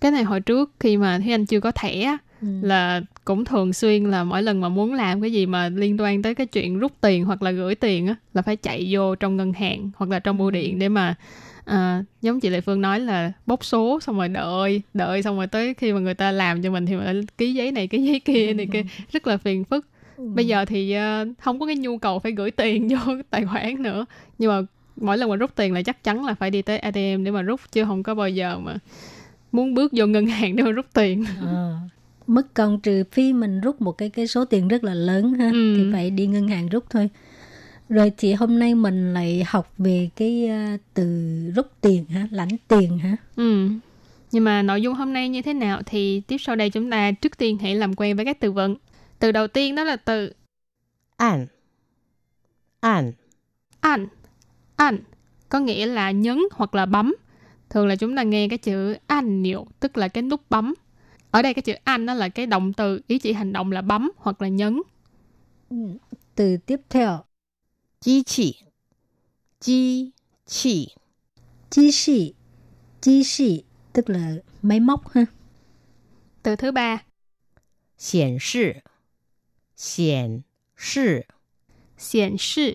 [0.00, 2.48] Cái này hồi trước khi mà Thúy Anh chưa có thẻ Ừ.
[2.62, 6.22] là cũng thường xuyên là mỗi lần mà muốn làm cái gì mà liên quan
[6.22, 9.36] tới cái chuyện rút tiền hoặc là gửi tiền á là phải chạy vô trong
[9.36, 11.14] ngân hàng hoặc là trong bưu điện để mà
[11.64, 15.46] à, giống chị Lệ Phương nói là bốc số xong rồi đợi đợi xong rồi
[15.46, 18.20] tới khi mà người ta làm cho mình thì mình ký giấy này ký giấy
[18.20, 18.82] kia này kia.
[19.12, 19.86] Rất là phiền phức.
[20.18, 23.46] Bây giờ thì ờ, không có cái nhu cầu phải gửi tiền vô cái tài
[23.46, 24.04] khoản nữa.
[24.38, 24.60] Nhưng mà
[24.96, 27.42] mỗi lần mà rút tiền là chắc chắn là phải đi tới ATM để mà
[27.42, 28.76] rút chứ không có bao giờ mà
[29.54, 31.76] muốn bước vô ngân hàng để rút tiền Ờ.
[32.26, 35.50] mất công trừ phí mình rút một cái cái số tiền rất là lớn ha
[35.52, 35.74] Ừ.
[35.76, 37.08] thì phải đi ngân hàng rút thôi
[37.88, 41.04] rồi thì hôm nay mình lại học về cái ờ, từ
[41.56, 43.68] rút tiền ha lãnh tiền ha Ừ.
[44.32, 47.12] Nhưng mà nội dung hôm nay như thế nào thì tiếp sau đây chúng ta
[47.12, 48.76] trước tiên hãy làm quen với các từ vựng.
[49.18, 50.32] Từ đầu tiên đó là từ
[51.16, 51.46] 按
[52.80, 53.12] 按
[53.80, 54.06] anh.
[54.76, 54.98] Anh
[55.48, 57.14] có nghĩa là nhấn hoặc là bấm
[57.74, 60.74] thường là chúng ta nghe cái chữ an nhiều tức là cái nút bấm.
[61.30, 63.82] Ở đây cái chữ an nó là cái động từ ý chỉ hành động là
[63.82, 64.82] bấm hoặc là nhấn.
[65.70, 65.76] Ừ,
[66.34, 67.24] từ tiếp theo.
[68.00, 68.62] Chi chỉ.
[69.60, 70.10] Chi
[70.46, 70.88] chỉ.
[71.70, 72.34] Chi chỉ
[73.00, 75.26] chi chỉ tức là máy móc ha.
[76.42, 77.02] Từ thứ ba.
[78.12, 78.72] Hiển thị
[79.92, 80.36] hiển
[80.92, 81.20] thị
[82.12, 82.72] hiển thị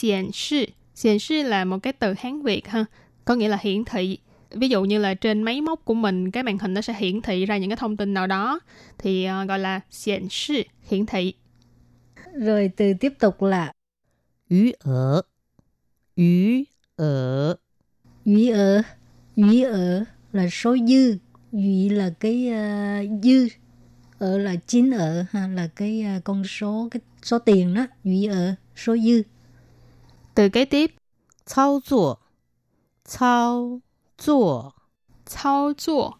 [0.00, 0.66] hiển thị
[1.02, 2.84] hiển thị là một cái từ hán việt ha
[3.24, 4.18] có nghĩa là hiển thị
[4.54, 7.22] ví dụ như là trên máy móc của mình cái màn hình nó sẽ hiển
[7.22, 8.60] thị ra những cái thông tin nào đó.
[8.98, 11.34] Thì ờ, gọi là hiển thị hiển thị.
[12.34, 13.72] Rồi từ tiếp tục là
[14.50, 15.22] ứ ở
[16.16, 16.62] ứ
[16.96, 17.48] ở
[18.24, 18.82] ứ ở
[19.36, 21.16] ứ ở là số dư.
[21.52, 23.48] Ứ là cái uh, dư.
[24.18, 27.86] Ở là chín ở ha là cái uh, con số cái số tiền đó.
[28.04, 29.22] Ứ ở số dư.
[30.34, 30.94] Từ cái tiếp.
[31.46, 32.21] Thao tác
[33.05, 33.81] 操
[34.17, 34.73] 作
[35.25, 36.11] 操作 thao chua.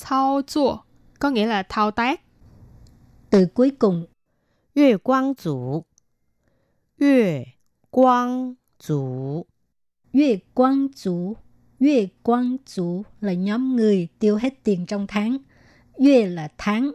[0.00, 0.78] Thao chua
[1.18, 2.20] có nghĩa là thao tác.
[3.30, 4.06] từ cuối cùng
[4.74, 5.84] 月光族
[6.98, 7.46] 月
[7.90, 9.46] 光族
[10.14, 11.36] Yue quang chủ
[11.80, 15.38] Yue quang chủ là nhóm người tiêu hết tiền trong tháng.
[15.98, 16.92] Yue là tháng,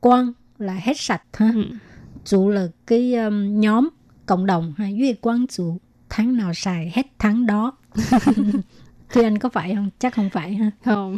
[0.00, 1.52] quang là hết sạch ha.
[1.54, 1.64] Ừ.
[2.24, 3.88] Chủ là cái um, nhóm
[4.26, 4.84] cộng đồng ha.
[4.84, 7.72] Yue quang chủ tháng nào xài hết tháng đó.
[9.09, 9.89] Thì anh có phải không?
[9.99, 10.71] Chắc không phải ha.
[10.85, 11.17] Không.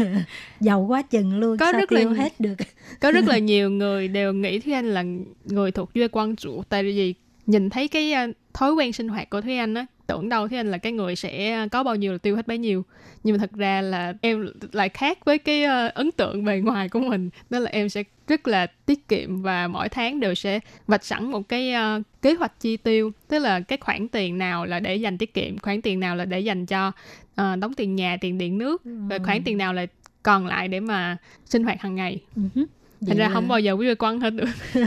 [0.60, 1.58] Giàu quá chừng luôn.
[1.58, 2.54] Có Sao rất là tiêu nhiều- hết được.
[3.00, 5.04] có rất là nhiều người đều nghĩ Thúy Anh là
[5.44, 7.14] người thuộc Duy Quang Trụ tại vì
[7.46, 10.56] nhìn thấy cái ờ, thói quen sinh hoạt của Thúy Anh á tưởng đâu Thúy
[10.58, 12.84] Anh là cái người sẽ có bao nhiêu là tiêu hết bấy nhiêu.
[13.24, 16.88] Nhưng mà thật ra là em lại khác với cái ờ, ấn tượng bề ngoài
[16.88, 17.30] của mình.
[17.50, 21.24] Đó là em sẽ rất là tiết kiệm và mỗi tháng đều sẽ vạch sẵn
[21.30, 23.12] một cái ờ, kế hoạch chi tiêu.
[23.28, 26.24] Tức là cái khoản tiền nào là để dành tiết kiệm khoản tiền nào là
[26.24, 26.92] để dành cho
[27.34, 28.82] ờ, đóng tiền nhà tiền điện nước.
[28.84, 29.86] Và khoản tiền nào là
[30.22, 32.20] còn lại để mà sinh hoạt hàng ngày.
[32.36, 32.42] Ừ.
[32.54, 32.64] Vậy
[33.08, 34.48] thành ra là- không bao giờ quý vị quan hết được.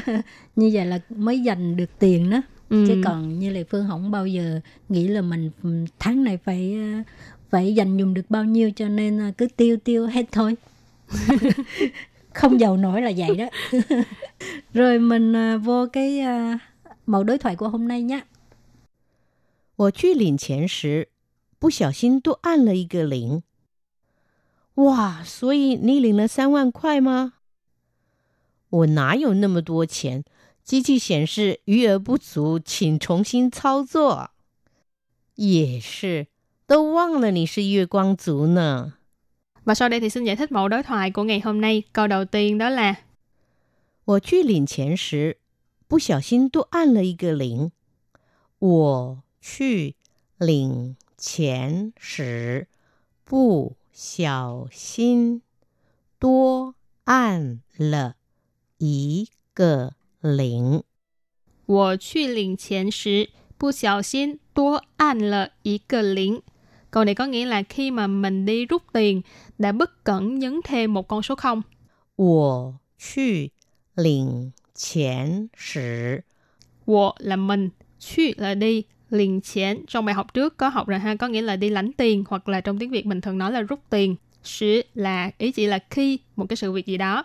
[0.55, 2.84] Như vậy là mới dành được tiền đó ừ.
[2.88, 6.74] chứ còn như Lệ Phương không bao giờ nghĩ là mình ừ, tháng này phải
[6.74, 7.02] ờ,
[7.50, 10.56] phải dành dùng được bao nhiêu cho nên ờ, cứ tiêu tiêu hết thôi
[12.34, 13.46] không giàu nổi là vậy đó
[14.74, 16.58] rồi mình ờ, vô cái ờ,
[17.06, 18.20] mẫu đối thoại của hôm nay nhé
[19.76, 21.08] 我去领钱时，
[21.58, 23.42] 不小心多按了一个零。
[24.76, 27.34] 哇，所以你领了三万块吗？
[28.70, 30.24] 我哪有那么多钱？
[30.64, 34.30] 机器显示余额不足，请重新操作。
[35.34, 36.26] 也是，
[36.66, 38.94] 都忘了你是月光族呢。
[39.64, 42.06] và sau đây thì xin giải thích mẫu đối thoại của ngày hôm nay câu
[42.06, 42.96] đầu tiên đó là
[44.04, 45.38] 我去领钱时，
[45.88, 47.72] 不小心多按了一个零。
[48.58, 49.96] 我去
[50.38, 52.68] 领钱时，
[53.24, 55.42] 不小心
[56.18, 58.14] 多按了
[58.78, 60.82] 一个 零。
[61.66, 66.42] 我去领钱时不小心多按了一个零。
[66.90, 69.22] Câu này có nghĩa là khi mà mình đi rút tiền
[69.58, 71.62] đã bất cẩn nhấn thêm một con số không.
[72.16, 73.52] 我去
[73.94, 76.24] 领钱时，
[76.86, 81.14] 我 là mình, 去 là đi, liền chén trong bài học trước có học rồi ha,
[81.14, 83.60] có nghĩa là đi lãnh tiền hoặc là trong tiếng Việt mình thường nói là
[83.60, 84.16] rút tiền.
[84.42, 87.24] Sử là ý chỉ là khi một cái sự việc gì đó.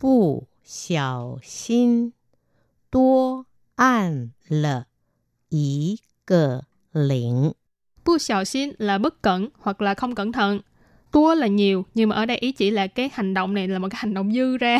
[0.00, 2.12] 不 小心
[2.90, 4.86] 多按了
[5.48, 7.54] 一个零。
[8.04, 10.60] 不小心 là bất cẩn hoặc là không cẩn thận.
[11.12, 13.78] Tua là nhiều, nhưng mà ở đây ý chỉ là cái hành động này là
[13.78, 14.78] một cái hành động dư ra.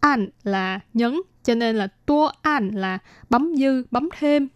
[0.00, 2.98] An là nhấn, cho nên là tua an là
[3.30, 4.48] bấm dư, bấm thêm.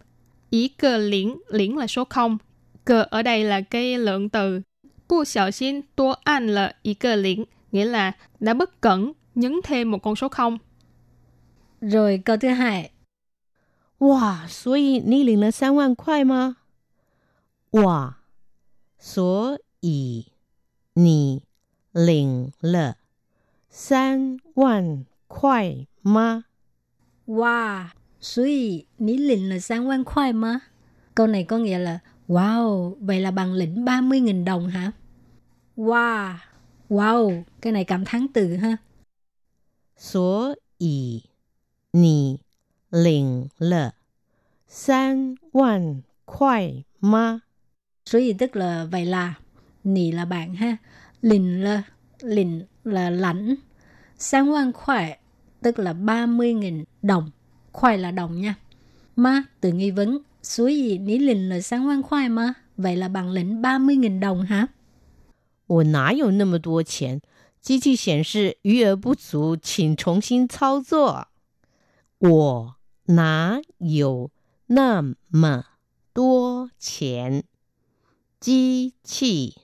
[0.49, 2.37] Ý cơ liễn, liễn là số 0.
[2.85, 4.61] Cơ ở đây là cái lượng từ.
[5.09, 9.59] Bu xiao xin tua an là ý cơ liễn, nghĩa là đã bất cẩn nhấn
[9.63, 10.57] thêm một con số 0.
[11.81, 12.91] Rồi câu thứ hai.
[13.99, 16.55] 哇，所以你领了三万块吗？
[17.71, 18.17] 哇，
[18.97, 20.27] 所以
[20.93, 21.43] 你
[21.93, 22.95] 领了
[23.69, 26.45] 三万块吗？
[27.27, 30.61] Wow, 所以你领了三万块吗?
[31.13, 34.91] Câu này có nghĩa là Wow, vậy là bạn lĩnh 30.000 đồng hả?
[35.77, 36.33] Wow,
[36.89, 38.77] wow, cái này cảm thán từ ha.
[39.95, 41.23] 所以
[41.91, 42.39] 你
[42.89, 43.93] 领了
[44.67, 47.41] 三万块吗？
[48.05, 49.33] Số gì tức là vậy là
[49.83, 50.77] Nì là bạn ha
[51.21, 51.83] Lìn là
[52.21, 53.55] Lìn là lãnh
[54.17, 55.17] Sáng quan khỏe
[55.61, 57.31] Tức là 30.000 đồng
[57.71, 58.55] Khoai là đồng nha
[59.15, 63.07] Ma từ nghi vấn Số gì ní lìn là sáng quan khoai mà Vậy là
[63.07, 64.67] bằng lĩnh 30.000 đồng hả
[65.67, 67.21] 我哪有那么多钱？
[67.64, 71.28] 机器显示余额不足，请重新操作。
[72.18, 74.30] 我哪有
[74.66, 75.64] 那么
[76.12, 77.44] 多钱？
[78.38, 79.62] 机器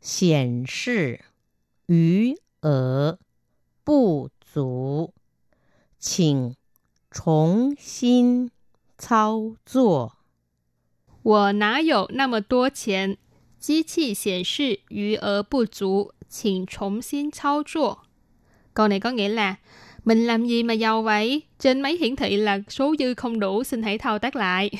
[0.00, 1.26] 显示
[1.84, 3.18] 余额
[3.84, 5.12] 不足，
[5.98, 6.56] 请
[7.10, 8.50] 重新
[8.96, 10.16] 操作。
[11.22, 13.18] 我哪有那么多钱？
[13.59, 18.05] 机器显示余额不足，请重新操作。
[18.73, 19.55] Câu này có nghĩa là
[20.03, 21.41] mình làm gì mà giàu vậy?
[21.59, 24.71] Trên máy hiển thị là số dư không đủ, xin hãy thao tác lại.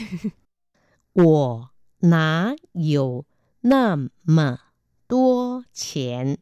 [1.14, 3.26] 我哪有
[3.62, 4.60] 那么
[5.08, 6.38] 多钱？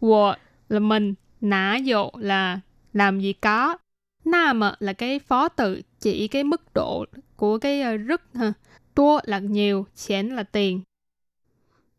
[0.00, 0.36] 我
[0.68, 2.60] là mình, nã dụ là
[2.92, 3.78] làm gì có.
[4.24, 7.04] Na mà là cái phó từ chỉ cái mức độ
[7.36, 8.52] của cái uh, rất ha.
[8.94, 10.80] Tua là nhiều, chén là tiền.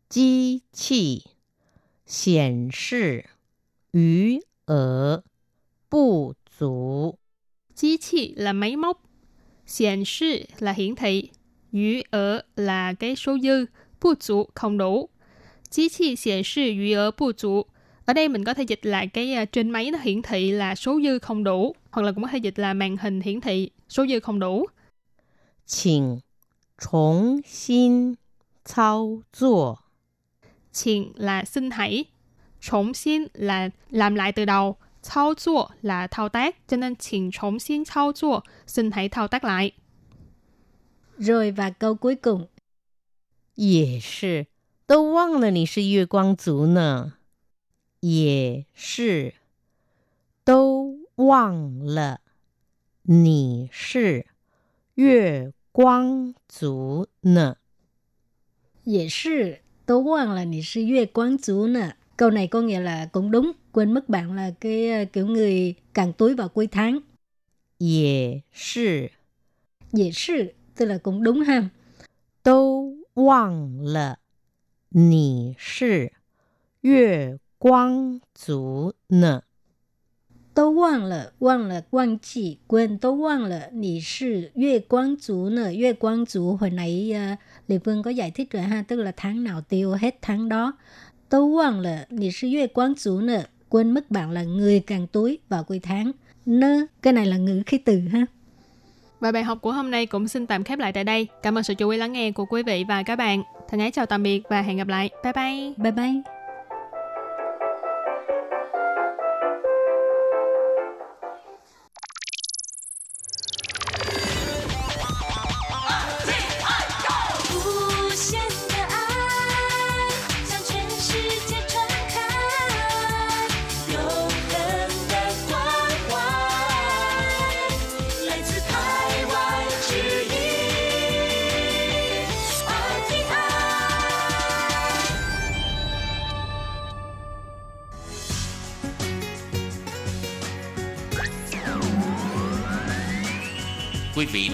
[0.08, 1.24] 机器
[2.06, 3.26] 显示
[3.92, 5.22] 余额
[5.88, 7.18] 不足，
[7.74, 9.02] Chí trị là máy móc.
[9.78, 11.30] Hiển thị là hiển thị.
[11.72, 13.66] Yu ở là cái số dư.
[14.00, 15.08] Bu chủ không đủ.
[15.70, 17.64] Chí trị hiển thị yu ở bu chủ.
[18.04, 20.74] Ở đây mình có thể dịch lại cái uh, trên máy nó hiển thị là
[20.74, 21.74] số dư không đủ.
[21.90, 24.66] Hoặc là cũng có thể dịch là màn hình hiển thị số dư không đủ.
[25.66, 26.20] 请
[26.76, 28.18] 重新
[28.64, 29.78] 操作。
[30.72, 32.04] 请là xin hãy.
[32.60, 34.76] Trọng xin là làm lại từ đầu.
[35.02, 36.56] Thao chua là thao tác.
[36.68, 39.72] Cho nên请重新操作 xin hãy thao tác lại.
[41.18, 42.48] Rồi và câu cuối cùng
[43.54, 44.46] 也是，
[44.86, 47.14] 都忘了你是月光族呢。
[48.00, 49.34] 也是，
[50.44, 52.20] 都忘了
[53.02, 54.26] 你是
[54.94, 57.56] 月光族呢。
[58.84, 61.95] Dễ sư Tố quang là nị sư yue quán chú nè.
[62.17, 65.73] Câu này có nghĩa là cũng đúng, quên mất bạn là cái ờ, kiểu người
[65.93, 66.99] càng túi vào cuối tháng.
[67.79, 69.07] Dễ sư.
[69.93, 71.69] Dễ sư, tức là cũng đúng ha.
[72.43, 74.15] Tố quang là
[74.91, 76.07] nị sư
[76.83, 79.39] yue quán chú nè.
[80.57, 85.15] Tố quan là quan là quan chỉ quên tố quan là nị sư Yue quán
[85.21, 88.95] chú nè Yue quán chú hồi nãy uh, Lê có giải thích rồi ha Tức
[88.95, 90.73] là tháng nào tiêu hết tháng đó
[91.29, 95.07] Tố quan là nị sư Yue quán chú nè Quên mất bạn là người càng
[95.07, 96.11] túi vào cuối tháng
[96.45, 98.25] Nơ Cái này là ngữ khí từ ha
[99.19, 101.27] Và bài học của hôm nay cũng xin tạm khép lại tại đây.
[101.43, 103.43] Cảm ơn sự chú ý lắng nghe của quý vị và các bạn.
[103.69, 105.09] Thân ái chào tạm biệt và hẹn gặp lại.
[105.23, 105.73] Bye bye.
[105.77, 106.36] Bye bye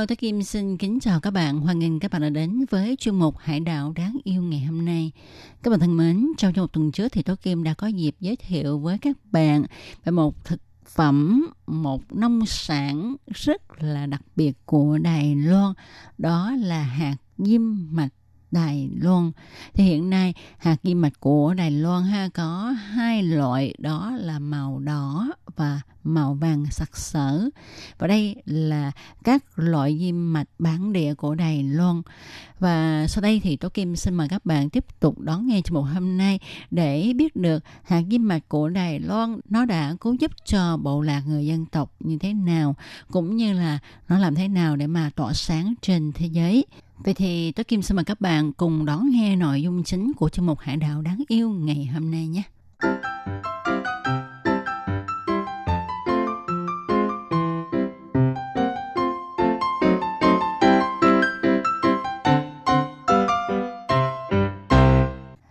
[0.00, 1.60] Hello, Kim xin kính chào các bạn.
[1.60, 4.84] Hoan nghênh các bạn đã đến với chuyên mục Hải đảo đáng yêu ngày hôm
[4.84, 5.12] nay.
[5.62, 8.36] Các bạn thân mến, trong một tuần trước thì tôi Kim đã có dịp giới
[8.36, 9.64] thiệu với các bạn
[10.04, 15.72] về một thực phẩm, một nông sản rất là đặc biệt của Đài Loan.
[16.18, 18.12] Đó là hạt diêm mạch
[18.50, 19.32] Đài Loan.
[19.74, 24.38] Thì hiện nay, hạt kim mạch của Đài Loan ha, có hai loại, đó là
[24.38, 27.48] màu đỏ và màu vàng sặc sỡ.
[27.98, 28.92] Và đây là
[29.24, 32.02] các loại diêm mạch bản địa của Đài Loan.
[32.58, 35.74] Và sau đây thì Tố Kim xin mời các bạn tiếp tục đón nghe chương
[35.74, 36.38] mục hôm nay
[36.70, 41.02] để biết được hạt diêm mạch của Đài Loan nó đã cứu giúp cho bộ
[41.02, 42.76] lạc người dân tộc như thế nào,
[43.10, 46.64] cũng như là nó làm thế nào để mà tỏa sáng trên thế giới.
[47.04, 50.28] Vậy thì Tố Kim xin mời các bạn cùng đón nghe nội dung chính của
[50.28, 52.42] chương mục Hải đảo đáng yêu ngày hôm nay nhé.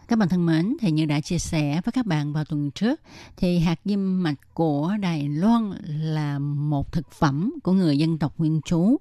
[0.08, 3.02] Các bạn thân mến, thì như đã chia sẻ với các bạn vào tuần trước,
[3.38, 8.34] thì hạt diêm mạch của Đài Loan là một thực phẩm của người dân tộc
[8.38, 8.98] nguyên trú.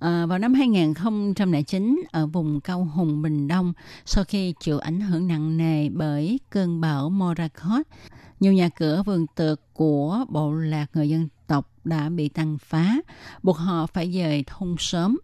[0.00, 3.72] À, vào năm 2009 ở vùng Cao Hùng Bình Đông,
[4.04, 7.86] sau khi chịu ảnh hưởng nặng nề bởi cơn bão Morakot,
[8.40, 12.96] nhiều nhà cửa vườn tược của bộ lạc người dân tộc đã bị tàn phá,
[13.42, 15.18] buộc họ phải dời thôn sớm.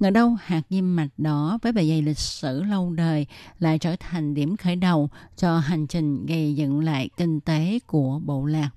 [0.00, 3.26] Ngờ đâu hạt diêm mạch đỏ với bề dày lịch sử lâu đời
[3.58, 8.20] lại trở thành điểm khởi đầu cho hành trình gây dựng lại kinh tế của
[8.24, 8.70] bộ lạc.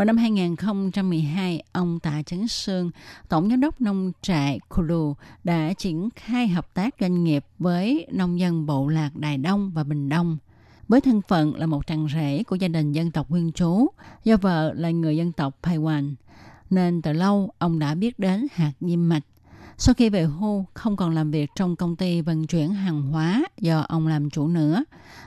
[0.00, 2.90] Vào năm 2012, ông Tạ Trấn Sương,
[3.28, 8.40] Tổng Giám đốc Nông trại Kulu, đã triển khai hợp tác doanh nghiệp với nông
[8.40, 10.38] dân bộ lạc Đài Đông và Bình Đông.
[10.88, 13.86] Với thân phận là một tràng rể của gia đình dân tộc nguyên trú,
[14.24, 16.14] do vợ là người dân tộc Paiwan,
[16.70, 19.24] nên từ lâu ông đã biết đến hạt diêm mạch.
[19.82, 23.44] Sau khi về hưu, không còn làm việc trong công ty vận chuyển hàng hóa
[23.58, 24.84] do ông làm chủ nữa.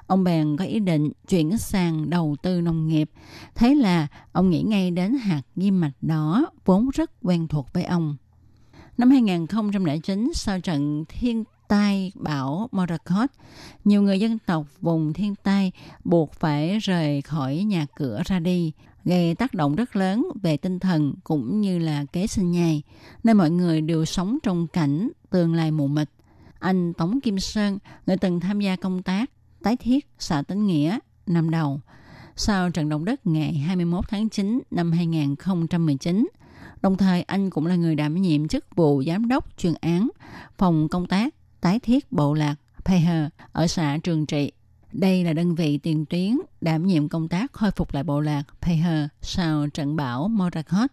[0.08, 3.10] Ông bèn có ý định chuyển sang đầu tư nông nghiệp.
[3.56, 7.84] Thế là ông nghĩ ngay đến hạt diêm mạch đỏ vốn rất quen thuộc với
[7.84, 8.18] ông.
[8.98, 13.30] Năm 2009, sau trận thiên tai bão Morakot,
[13.84, 15.72] nhiều người dân tộc vùng thiên tai
[16.04, 18.72] buộc phải rời khỏi nhà cửa ra đi
[19.06, 22.82] gây tác động rất lớn về tinh thần cũng như là kế sinh nhai,
[23.24, 26.10] nên mọi người đều sống trong cảnh tương lai mù mịt.
[26.60, 29.32] Anh Tống Kim Sơn, người từng tham gia công tác
[29.64, 31.82] tái thiết xã Tấn Nghĩa năm đầu,
[32.36, 36.28] sau trận động đất ngày 21 tháng 9 năm 2019.
[36.82, 40.10] Đồng thời anh cũng là người đảm nhiệm chức vụ giám đốc chuyên án
[40.58, 44.52] phòng công tác tái thiết bộ lạc Peher ở xã Trường Trị,
[44.94, 48.44] đây là đơn vị tiền tuyến đảm nhiệm công tác khôi phục lại bộ lạc
[48.62, 50.92] Peher sau trận bão Morakot.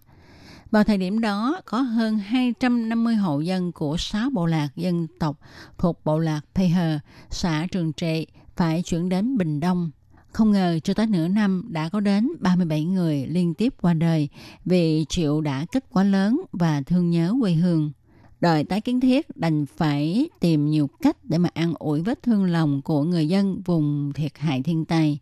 [0.70, 5.36] Vào thời điểm đó, có hơn 250 hộ dân của 6 bộ lạc dân tộc
[5.78, 6.98] thuộc bộ lạc Peher,
[7.30, 8.24] xã Trường Trệ
[8.56, 9.90] phải chuyển đến Bình Đông.
[10.32, 14.28] Không ngờ cho tới nửa năm đã có đến 37 người liên tiếp qua đời
[14.64, 17.92] vì chịu đã kết quá lớn và thương nhớ quê hương
[18.40, 22.44] đời tái kiến thiết đành phải tìm nhiều cách để mà an ủi vết thương
[22.44, 25.18] lòng của người dân vùng thiệt hại thiên tai.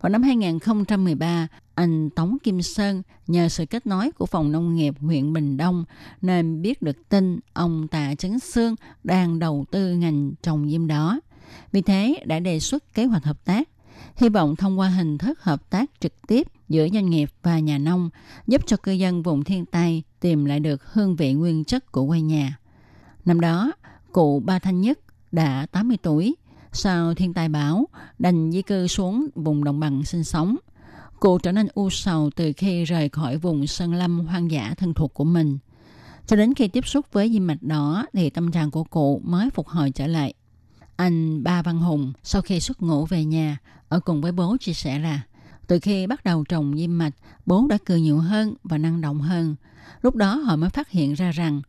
[0.00, 4.94] Vào năm 2013, anh Tống Kim Sơn nhờ sự kết nối của phòng nông nghiệp
[5.00, 5.84] huyện Bình Đông
[6.22, 11.20] nên biết được tin ông Tạ Trấn Sương đang đầu tư ngành trồng diêm đó.
[11.72, 13.68] Vì thế đã đề xuất kế hoạch hợp tác,
[14.16, 17.78] hy vọng thông qua hình thức hợp tác trực tiếp giữa doanh nghiệp và nhà
[17.78, 18.10] nông
[18.46, 22.06] giúp cho cư dân vùng thiên tai tìm lại được hương vị nguyên chất của
[22.06, 22.58] quê nhà.
[23.24, 23.72] Năm đó,
[24.12, 24.98] cụ Ba Thanh Nhất
[25.32, 26.34] đã 80 tuổi,
[26.72, 27.88] sau thiên tai bão,
[28.18, 30.56] đành di cư xuống vùng đồng bằng sinh sống.
[31.20, 34.94] Cụ trở nên u sầu từ khi rời khỏi vùng sơn lâm hoang dã thân
[34.94, 35.58] thuộc của mình.
[36.26, 39.50] Cho đến khi tiếp xúc với diêm mạch đỏ thì tâm trạng của cụ mới
[39.50, 40.34] phục hồi trở lại.
[40.96, 43.58] Anh Ba Văn Hùng sau khi xuất ngũ về nhà
[43.94, 45.20] ở cùng với bố chia sẻ là
[45.66, 47.14] từ khi bắt đầu trồng diêm mạch,
[47.46, 49.56] bố đã cười nhiều hơn và năng động hơn.
[50.02, 51.62] Lúc đó họ mới phát hiện ra rằng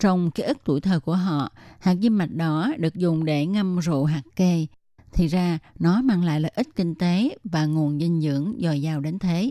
[0.00, 3.78] trong ký ức tuổi thơ của họ, hạt diêm mạch đỏ được dùng để ngâm
[3.78, 4.66] rượu hạt kê.
[5.12, 9.00] Thì ra nó mang lại lợi ích kinh tế và nguồn dinh dưỡng dồi dào
[9.00, 9.50] đến thế.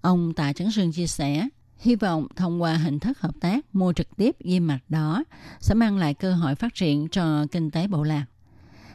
[0.00, 1.48] Ông Tạ Trấn Sương chia sẻ,
[1.78, 5.24] hy vọng thông qua hình thức hợp tác mua trực tiếp diêm mạch đỏ
[5.60, 8.24] sẽ mang lại cơ hội phát triển cho kinh tế bộ lạc.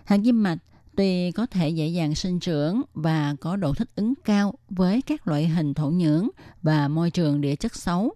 [0.06, 0.58] Hạt diêm mạch
[0.96, 5.28] tuy có thể dễ dàng sinh trưởng và có độ thích ứng cao với các
[5.28, 6.30] loại hình thổ nhưỡng
[6.62, 8.14] và môi trường địa chất xấu,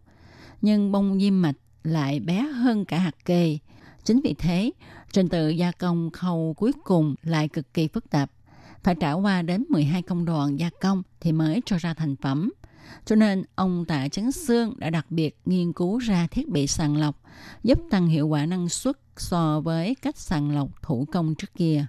[0.62, 3.58] nhưng bông diêm mạch lại bé hơn cả hạt kê.
[4.04, 4.72] Chính vì thế,
[5.12, 8.32] trình tự gia công khâu cuối cùng lại cực kỳ phức tạp.
[8.84, 12.52] Phải trải qua đến 12 công đoạn gia công thì mới cho ra thành phẩm.
[13.06, 16.98] Cho nên, ông Tạ Chấn Sương đã đặc biệt nghiên cứu ra thiết bị sàng
[16.98, 17.22] lọc,
[17.64, 21.86] giúp tăng hiệu quả năng suất so với cách sàng lọc thủ công trước kia.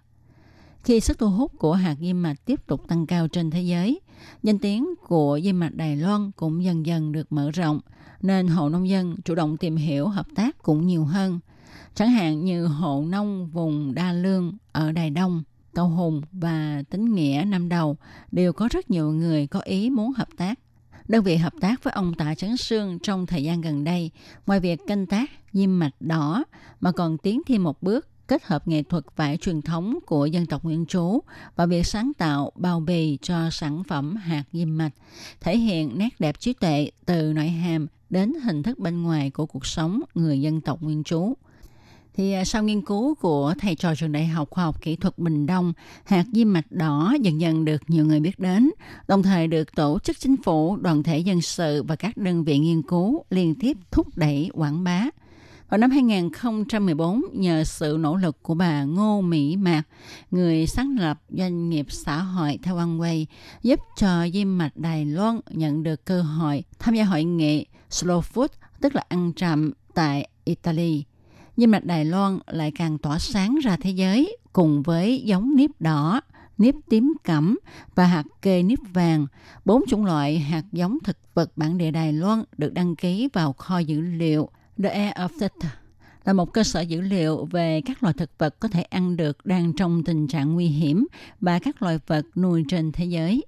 [0.86, 4.00] Khi sức thu hút của hạt diêm mạch tiếp tục tăng cao trên thế giới,
[4.42, 7.80] danh tiếng của diêm mạch Đài Loan cũng dần dần được mở rộng,
[8.22, 11.40] nên hộ nông dân chủ động tìm hiểu hợp tác cũng nhiều hơn.
[11.94, 15.42] Chẳng hạn như hộ nông vùng Đa Lương ở Đài Đông,
[15.74, 17.96] Cầu Hùng và Tính Nghĩa năm đầu
[18.32, 20.58] đều có rất nhiều người có ý muốn hợp tác.
[21.08, 24.10] Đơn vị hợp tác với ông Tạ Trấn Sương trong thời gian gần đây,
[24.46, 26.44] ngoài việc canh tác diêm mạch đỏ
[26.80, 30.46] mà còn tiến thêm một bước kết hợp nghệ thuật vải truyền thống của dân
[30.46, 31.20] tộc nguyên trú
[31.56, 34.92] và việc sáng tạo bao bì cho sản phẩm hạt diêm mạch,
[35.40, 39.46] thể hiện nét đẹp trí tuệ từ nội hàm đến hình thức bên ngoài của
[39.46, 41.34] cuộc sống người dân tộc nguyên trú.
[42.16, 45.18] Thì à, sau nghiên cứu của thầy trò trường Đại học Khoa học Kỹ thuật
[45.18, 45.72] Bình Đông,
[46.04, 48.70] hạt diêm mạch đỏ dần dần được nhiều người biết đến,
[49.08, 52.58] đồng thời được tổ chức chính phủ, đoàn thể dân sự và các đơn vị
[52.58, 55.04] nghiên cứu liên tiếp thúc đẩy quảng bá.
[55.68, 59.82] Vào năm 2014, nhờ sự nỗ lực của bà Ngô Mỹ Mạc,
[60.30, 63.26] người sáng lập doanh nghiệp xã hội theo Quay,
[63.62, 68.20] giúp cho Diêm Mạch Đài Loan nhận được cơ hội tham gia hội nghị Slow
[68.20, 68.48] Food,
[68.80, 71.04] tức là ăn chậm tại Italy.
[71.56, 75.70] Diêm Mạch Đài Loan lại càng tỏa sáng ra thế giới cùng với giống nếp
[75.80, 76.20] đỏ,
[76.58, 77.58] nếp tím cẩm
[77.94, 79.26] và hạt kê nếp vàng,
[79.64, 83.52] bốn chủng loại hạt giống thực vật bản địa Đài Loan được đăng ký vào
[83.52, 84.50] kho dữ liệu
[84.82, 85.76] The Air of Theta
[86.24, 89.46] là một cơ sở dữ liệu về các loài thực vật có thể ăn được
[89.46, 91.06] đang trong tình trạng nguy hiểm
[91.40, 93.44] và các loài vật nuôi trên thế giới.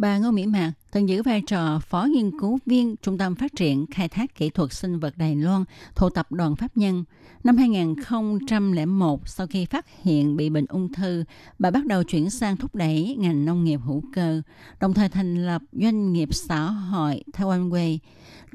[0.00, 3.56] Bà Ngô Mỹ Mạc từng giữ vai trò phó nghiên cứu viên Trung tâm Phát
[3.56, 7.04] triển Khai thác Kỹ thuật Sinh vật Đài Loan thuộc tập đoàn Pháp nhân.
[7.44, 11.24] Năm 2001, sau khi phát hiện bị bệnh ung thư,
[11.58, 14.42] bà bắt đầu chuyển sang thúc đẩy ngành nông nghiệp hữu cơ,
[14.80, 17.98] đồng thời thành lập doanh nghiệp xã hội Taiwan Way.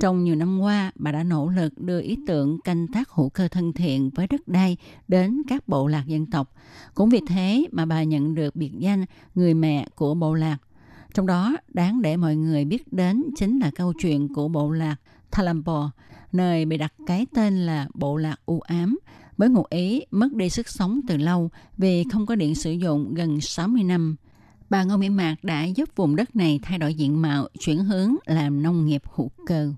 [0.01, 3.47] Trong nhiều năm qua, bà đã nỗ lực đưa ý tưởng canh tác hữu cơ
[3.47, 4.77] thân thiện với đất đai
[5.07, 6.53] đến các bộ lạc dân tộc.
[6.93, 10.57] Cũng vì thế mà bà nhận được biệt danh người mẹ của bộ lạc.
[11.15, 14.95] Trong đó, đáng để mọi người biết đến chính là câu chuyện của bộ lạc
[15.31, 15.91] Thalampo,
[16.31, 18.99] nơi bị đặt cái tên là bộ lạc u ám,
[19.37, 23.13] bởi ngụ ý mất đi sức sống từ lâu vì không có điện sử dụng
[23.13, 24.15] gần 60 năm.
[24.69, 28.15] Bà Ngô Mỹ Mạc đã giúp vùng đất này thay đổi diện mạo, chuyển hướng
[28.25, 29.73] làm nông nghiệp hữu cơ.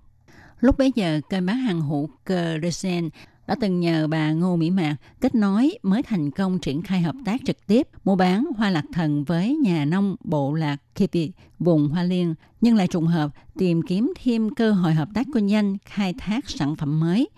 [0.60, 3.10] Lúc bấy giờ, kênh bán hàng hữu cơ Resen
[3.48, 7.16] đã từng nhờ bà Ngô Mỹ Mạc kết nối mới thành công triển khai hợp
[7.26, 11.90] tác trực tiếp mua bán hoa lạc thần với nhà nông bộ lạc Kipi, vùng
[11.90, 15.78] Hoa Liên, nhưng lại trùng hợp tìm kiếm thêm cơ hội hợp tác kinh doanh
[15.86, 17.30] khai thác sản phẩm mới.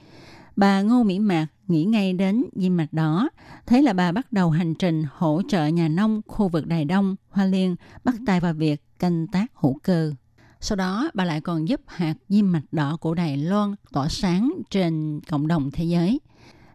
[0.56, 3.30] Bà Ngô Mỹ Mạc nghĩ ngay đến di mạch đỏ,
[3.66, 7.16] thế là bà bắt đầu hành trình hỗ trợ nhà nông khu vực Đài Đông,
[7.30, 10.14] Hoa Liên bắt tay vào việc canh tác hữu cơ.
[10.62, 14.54] Sau đó, bà lại còn giúp hạt diêm mạch đỏ của Đài Loan tỏa sáng
[14.70, 16.20] trên cộng đồng thế giới.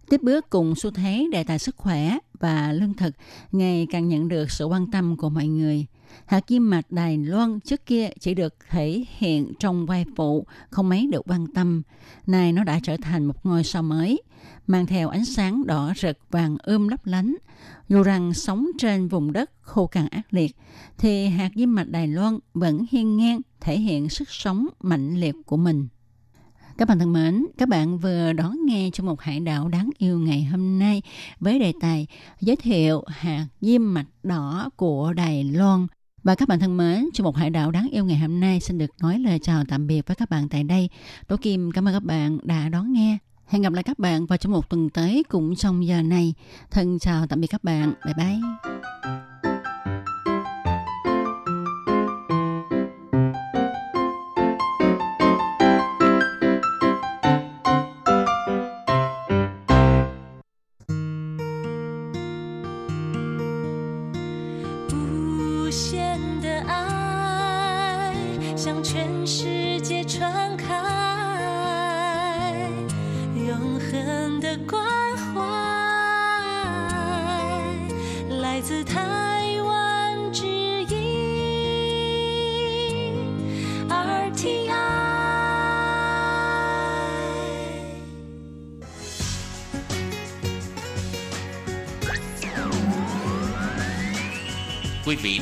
[0.09, 3.15] Tiếp bước cùng xu thế đề tài sức khỏe và lương thực
[3.53, 5.87] ngày càng nhận được sự quan tâm của mọi người.
[6.27, 10.89] Hạt diêm mạch Đài Loan trước kia chỉ được thể hiện trong vai phụ, không
[10.89, 11.83] mấy được quan tâm.
[12.27, 14.23] Nay nó đã trở thành một ngôi sao mới,
[14.67, 17.37] mang theo ánh sáng đỏ rực vàng ươm lấp lánh.
[17.89, 20.57] Dù rằng sống trên vùng đất khô cằn ác liệt,
[20.99, 25.35] thì hạt diêm mạch Đài Loan vẫn hiên ngang thể hiện sức sống mạnh liệt
[25.47, 25.89] của mình.
[26.79, 30.19] Các bạn thân mến, các bạn vừa đón nghe trong một hải đảo đáng yêu
[30.19, 31.03] ngày hôm nay
[31.41, 32.07] với đề tài
[32.41, 35.87] giới thiệu hạt diêm mạch đỏ của Đài Loan.
[36.23, 38.79] Và các bạn thân mến, chương một hải đảo đáng yêu ngày hôm nay xin
[38.79, 40.91] được nói lời chào tạm biệt với các bạn tại đây.
[41.29, 43.19] Tố Kim cảm ơn các bạn đã đón nghe.
[43.47, 46.35] Hẹn gặp lại các bạn vào trong một tuần tới cũng trong giờ này.
[46.71, 47.95] Thân chào tạm biệt các bạn.
[48.05, 49.44] Bye bye.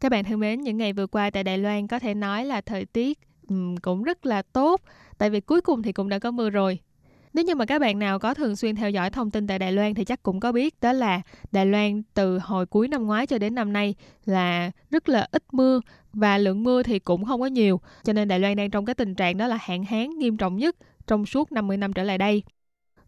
[0.00, 2.60] Các bạn thân mến, những ngày vừa qua tại Đài Loan có thể nói là
[2.60, 4.80] thời tiết um, cũng rất là tốt,
[5.18, 6.78] tại vì cuối cùng thì cũng đã có mưa rồi.
[7.32, 9.72] Nếu như mà các bạn nào có thường xuyên theo dõi thông tin tại Đài
[9.72, 11.20] Loan thì chắc cũng có biết đó là
[11.52, 13.94] Đài Loan từ hồi cuối năm ngoái cho đến năm nay
[14.24, 15.80] là rất là ít mưa
[16.12, 17.80] và lượng mưa thì cũng không có nhiều.
[18.04, 20.56] Cho nên Đài Loan đang trong cái tình trạng đó là hạn hán nghiêm trọng
[20.56, 20.76] nhất
[21.06, 22.42] trong suốt 50 năm trở lại đây.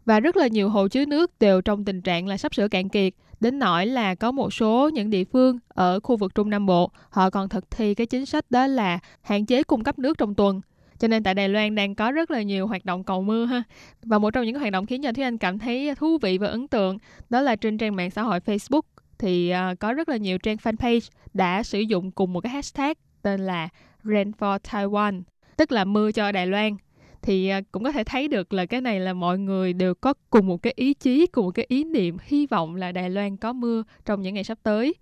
[0.05, 2.89] Và rất là nhiều hồ chứa nước đều trong tình trạng là sắp sửa cạn
[2.89, 3.13] kiệt,
[3.43, 6.91] đến nỗi là có một số những địa phương ở khu vực Trung Nam Bộ
[7.09, 10.35] họ còn thực thi cái chính sách đó là hạn chế cung cấp nước trong
[10.35, 10.61] tuần
[10.99, 13.63] cho nên tại Đài Loan đang có rất là nhiều hoạt động cầu mưa ha.
[14.03, 16.47] Và một trong những hoạt động khiến cho Thúy Anh cảm thấy thú vị và
[16.47, 16.97] ấn tượng
[17.29, 18.81] đó là trên trang mạng xã hội Facebook
[19.19, 22.93] thì à, có rất là nhiều trang fanpage đã sử dụng cùng một cái hashtag
[23.21, 23.69] tên là
[24.03, 25.21] Rain for Taiwan,
[25.57, 26.77] tức là mưa cho Đài Loan
[27.23, 30.13] thì à, cũng có thể thấy được là cái này là mọi người đều có
[30.29, 33.37] cùng một cái ý chí, cùng một cái ý niệm hy vọng là Đài Loan
[33.37, 34.93] có mưa trong những ngày sắp tới.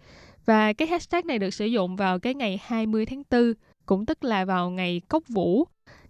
[0.45, 3.53] Và cái hashtag này được sử dụng vào cái ngày 20 tháng 4,
[3.85, 5.65] cũng tức là vào ngày Cốc Vũ.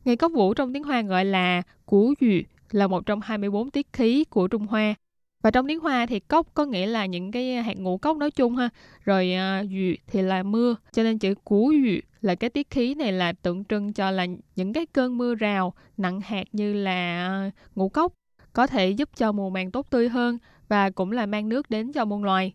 [0.06, 2.42] Ngày Cốc Vũ trong tiếng Hoa gọi là Cú Dụ,
[2.72, 4.96] là một trong 24 tiết khí của Trung Hoa.
[5.42, 8.32] Và trong tiếng Hoa thì cốc có nghĩa là những cái hạt ngũ cốc nói
[8.32, 8.70] chung ha.
[9.04, 9.72] Rồi uh,
[10.08, 10.76] thì là mưa.
[10.92, 14.26] Cho nên chữ cú dụ là cái tiết khí này là tượng trưng cho là
[14.56, 18.14] những cái cơn mưa rào nặng hạt như là uh, ngũ cốc
[18.54, 20.38] có thể giúp cho mùa màng tốt tươi hơn
[20.68, 22.54] và cũng là mang nước đến cho muôn loài.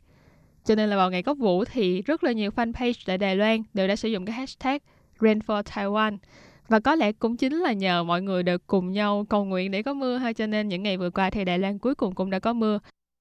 [0.65, 3.63] Cho nên là vào ngày cốc vũ thì rất là nhiều fanpage tại Đài Loan
[3.75, 4.79] đều đã sử dụng cái hashtag
[5.21, 6.17] Rain for Taiwan.
[6.69, 9.83] Và có lẽ cũng chính là nhờ mọi người được cùng nhau cầu nguyện để
[9.83, 12.31] có mưa ha cho nên những ngày vừa qua thì Đài Loan cuối cùng cũng
[12.31, 12.79] đã có mưa.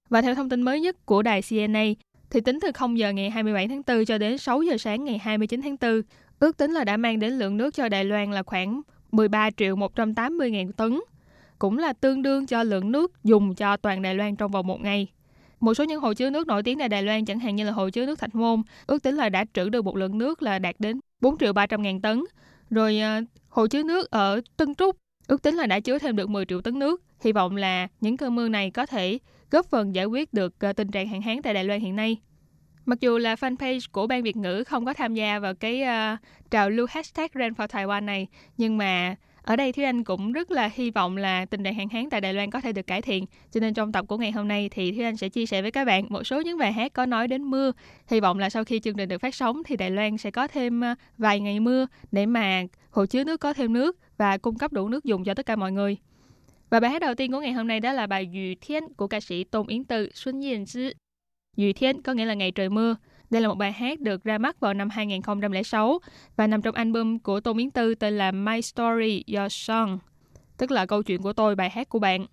[0.09, 1.83] Và theo thông tin mới nhất của đài CNA
[2.29, 5.17] thì tính từ 0 giờ ngày 27 tháng 4 cho đến 6 giờ sáng ngày
[5.17, 6.01] 29 tháng 4,
[6.39, 8.81] ước tính là đã mang đến lượng nước cho Đài Loan là khoảng
[9.11, 10.99] 13 triệu 180 ngàn tấn,
[11.59, 14.81] cũng là tương đương cho lượng nước dùng cho toàn Đài Loan trong vòng một
[14.81, 15.07] ngày.
[15.59, 17.71] Một số những hồ chứa nước nổi tiếng tại Đài Loan chẳng hạn như là
[17.71, 20.59] hồ chứa nước Thạch Môn, ước tính là đã trữ được một lượng nước là
[20.59, 22.23] đạt đến 4 triệu 300 ngàn tấn.
[22.69, 24.97] Rồi à, hồ chứa nước ở Tân Trúc
[25.27, 27.01] ước tính là đã chứa thêm được 10 triệu tấn nước.
[27.21, 29.19] Hy vọng là những cơn mưa này có thể
[29.51, 32.17] góp phần giải quyết được à, tình trạng hạn hán tại Đài Loan hiện nay.
[32.85, 36.19] Mặc dù là fanpage của Ban Việt ngữ không có tham gia vào cái uh,
[36.51, 40.51] trào lưu hashtag Rain for Taiwan này, nhưng mà ở đây Thúy Anh cũng rất
[40.51, 43.01] là hy vọng là tình trạng hạn hán tại Đài Loan có thể được cải
[43.01, 43.25] thiện.
[43.51, 45.71] Cho nên trong tập của ngày hôm nay thì Thúy Anh sẽ chia sẻ với
[45.71, 47.71] các bạn một số những bài hát có nói đến mưa.
[48.07, 50.47] Hy vọng là sau khi chương trình được phát sóng thì Đài Loan sẽ có
[50.47, 54.57] thêm ờ, vài ngày mưa để mà hồ chứa nước có thêm nước và cung
[54.57, 55.97] cấp đủ nước dùng cho tất cả mọi người.
[56.69, 59.07] Và bài hát đầu tiên của ngày hôm nay đó là bài Dù Thiên của
[59.07, 60.91] ca sĩ Tôn Yến Từ, Xuân Yên Zhi.
[61.57, 62.95] Dù Thiên có nghĩa là ngày trời mưa.
[63.29, 65.99] Đây là một bài hát được ra mắt vào năm 2006
[66.35, 69.99] và nằm trong album của Tô Miến Tư tên là My Story, Your Song,
[70.57, 72.25] tức là câu chuyện của tôi, bài hát của bạn.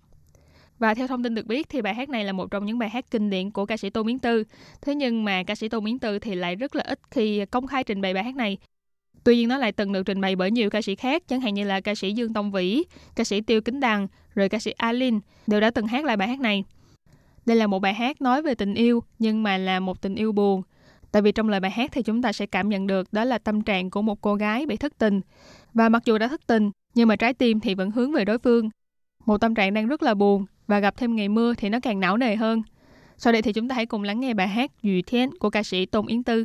[0.79, 2.89] Và theo thông tin được biết thì bài hát này là một trong những bài
[2.89, 4.43] hát kinh điển của ca sĩ Tô Miến Tư.
[4.81, 7.67] Thế nhưng mà ca sĩ Tô Miến Tư thì lại rất là ít khi công
[7.67, 8.57] khai trình bày bài hát này.
[9.23, 11.53] Tuy nhiên nó lại từng được trình bày bởi nhiều ca sĩ khác, chẳng hạn
[11.53, 12.83] như là ca sĩ Dương Tông Vĩ,
[13.15, 16.27] ca sĩ Tiêu Kính Đằng, rồi ca sĩ Alin đều đã từng hát lại bài
[16.27, 16.63] hát này.
[17.45, 20.31] Đây là một bài hát nói về tình yêu, nhưng mà là một tình yêu
[20.31, 20.61] buồn,
[21.13, 23.37] Tại vì trong lời bài hát thì chúng ta sẽ cảm nhận được đó là
[23.37, 25.21] tâm trạng của một cô gái bị thất tình.
[25.73, 28.37] Và mặc dù đã thất tình, nhưng mà trái tim thì vẫn hướng về đối
[28.37, 28.69] phương.
[29.25, 31.99] Một tâm trạng đang rất là buồn và gặp thêm ngày mưa thì nó càng
[31.99, 32.61] não nề hơn.
[33.17, 35.63] Sau đây thì chúng ta hãy cùng lắng nghe bài hát Dụ Thiên của ca
[35.63, 36.43] sĩ Tôn Yến Tư.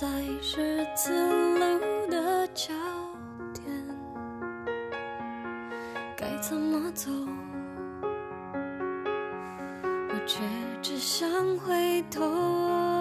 [0.00, 0.08] 在
[0.40, 1.12] 十字
[1.58, 2.72] 路的交
[3.52, 3.66] 点，
[6.16, 7.10] 该怎么走？
[10.08, 10.40] 我却
[10.80, 11.28] 只想
[11.58, 12.99] 回头。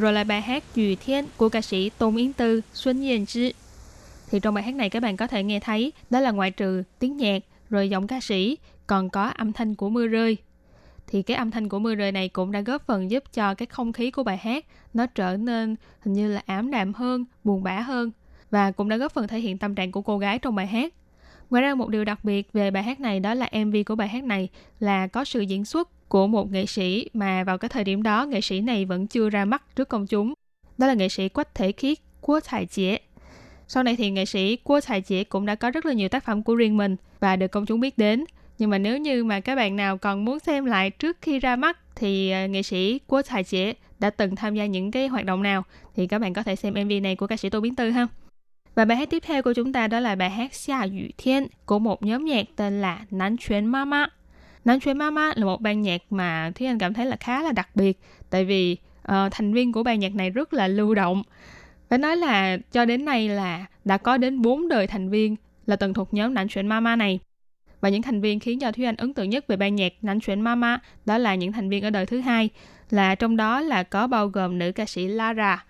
[0.00, 3.26] Vừa rồi là bài hát Dùy Thiên của ca sĩ Tôn Yến Tư, Xuân Yên
[3.26, 3.50] Chứ.
[4.30, 6.82] Thì trong bài hát này các bạn có thể nghe thấy đó là ngoại trừ
[6.98, 10.36] tiếng nhạc rồi giọng ca sĩ còn có âm thanh của mưa rơi.
[11.06, 13.66] Thì cái âm thanh của mưa rơi này cũng đã góp phần giúp cho cái
[13.66, 17.62] không khí của bài hát nó trở nên hình như là ảm đạm hơn, buồn
[17.62, 18.10] bã hơn
[18.50, 20.94] và cũng đã góp phần thể hiện tâm trạng của cô gái trong bài hát.
[21.50, 24.08] Ngoài ra một điều đặc biệt về bài hát này đó là MV của bài
[24.08, 24.48] hát này
[24.78, 28.26] là có sự diễn xuất của một nghệ sĩ mà vào cái thời điểm đó
[28.26, 30.34] nghệ sĩ này vẫn chưa ra mắt trước công chúng.
[30.78, 32.98] Đó là nghệ sĩ Quách Thể Khiết, Quốc Thải Chế.
[33.68, 36.24] Sau này thì nghệ sĩ Quốc Thải Chế cũng đã có rất là nhiều tác
[36.24, 38.24] phẩm của riêng mình và được công chúng biết đến.
[38.58, 41.56] Nhưng mà nếu như mà các bạn nào còn muốn xem lại trước khi ra
[41.56, 45.24] mắt thì ờ, nghệ sĩ Quốc Thải Chế đã từng tham gia những cái hoạt
[45.24, 45.62] động nào
[45.96, 48.06] thì các bạn có thể xem MV này của ca sĩ Tô Biến Tư ha.
[48.74, 51.46] Và bài hát tiếp theo của chúng ta đó là bài hát Xia Yu Thiên
[51.66, 54.08] của một nhóm nhạc tên là Nán Chuyến Mama.
[54.64, 57.52] Nán Chuyến Mama là một ban nhạc mà Thúy Anh cảm thấy là khá là
[57.52, 57.98] đặc biệt
[58.30, 61.22] tại vì uh, thành viên của ban nhạc này rất là lưu động.
[61.88, 65.36] Phải nói là cho đến nay là đã có đến 4 đời thành viên
[65.66, 67.18] là từng thuộc nhóm Nán Chuyến Mama này.
[67.80, 70.20] Và những thành viên khiến cho Thúy Anh ấn tượng nhất về ban nhạc Nán
[70.20, 72.48] Chuyến Mama đó là những thành viên ở đời thứ hai
[72.90, 75.64] là trong đó là có bao gồm nữ ca sĩ Lara,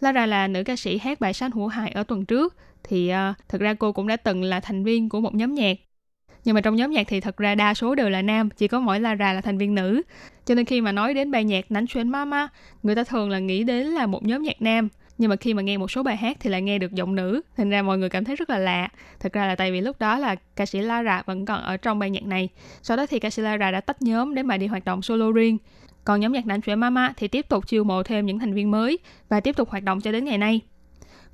[0.00, 3.30] Lara là nữ ca sĩ hát bài Sáng Hữu Hài ở tuần trước thì ờ,
[3.30, 5.76] uh, thực ra cô cũng đã từng là thành viên của một nhóm nhạc
[6.46, 8.80] nhưng mà trong nhóm nhạc thì thật ra đa số đều là nam, chỉ có
[8.80, 10.02] mỗi Lara là thành viên nữ.
[10.44, 12.48] Cho nên khi mà nói đến bài nhạc Nánh Xuyên Mama
[12.82, 14.88] người ta thường là nghĩ đến là một nhóm nhạc nam.
[15.18, 17.40] Nhưng mà khi mà nghe một số bài hát thì lại nghe được giọng nữ.
[17.56, 18.88] Thành ra mọi người cảm thấy rất là lạ.
[19.20, 21.98] Thật ra là tại vì lúc đó là ca sĩ Lara vẫn còn ở trong
[21.98, 22.48] ban nhạc này.
[22.82, 25.32] Sau đó thì ca sĩ Lara đã tách nhóm để mà đi hoạt động solo
[25.32, 25.58] riêng.
[26.04, 28.70] Còn nhóm nhạc nảnh trẻ Mama thì tiếp tục chiêu mộ thêm những thành viên
[28.70, 30.60] mới và tiếp tục hoạt động cho đến ngày nay.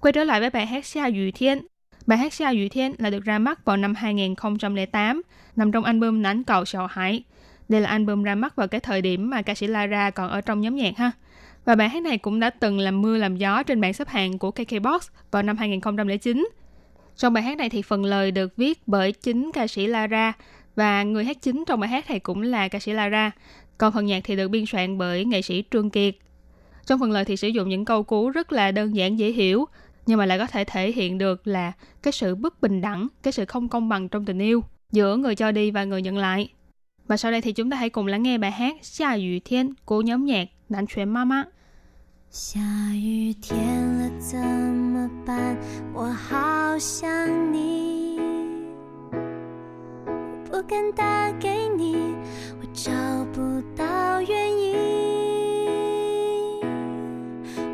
[0.01, 1.72] Quay trở lại với bài hát Xia Yu Thiên.
[2.07, 5.22] Bài hát Xia Yu Thiên là được ra mắt vào năm 2008,
[5.57, 7.24] nằm trong album Nán Cầu Sầu Hải.
[7.68, 10.40] Đây là album ra mắt vào cái thời điểm mà ca sĩ Lara còn ở
[10.40, 11.11] trong nhóm nhạc ha.
[11.64, 14.38] Và bài hát này cũng đã từng làm mưa làm gió trên bảng xếp hạng
[14.38, 16.48] của KKBox vào năm 2009.
[17.16, 20.32] Trong bài hát này thì phần lời được viết bởi chính ca sĩ Lara
[20.76, 23.30] và người hát chính trong bài hát này cũng là ca sĩ Lara.
[23.78, 26.14] Còn phần nhạc thì được biên soạn bởi nghệ sĩ Trương Kiệt.
[26.86, 29.64] Trong phần lời thì sử dụng những câu cú rất là đơn giản dễ hiểu,
[30.05, 31.72] nhưng mà lại có thể thể hiện được là
[32.03, 35.36] cái sự bất bình đẳng, cái sự không công bằng trong tình yêu giữa người
[35.36, 36.53] cho đi và người nhận lại.
[37.08, 39.74] Và sau đây thì chúng ta hãy cùng lắng nghe bài hát Xia Yu Thiên
[39.86, 41.43] của nhóm nhạc Đàn Truyền Mama.
[42.30, 42.60] 下
[42.93, 43.58] 雨天
[43.97, 45.58] 了怎么办？
[45.93, 47.10] 我好想
[47.53, 48.20] 你，
[50.05, 50.12] 我
[50.51, 51.95] 不敢打给你，
[52.60, 52.91] 我找
[53.34, 54.76] 不到原因。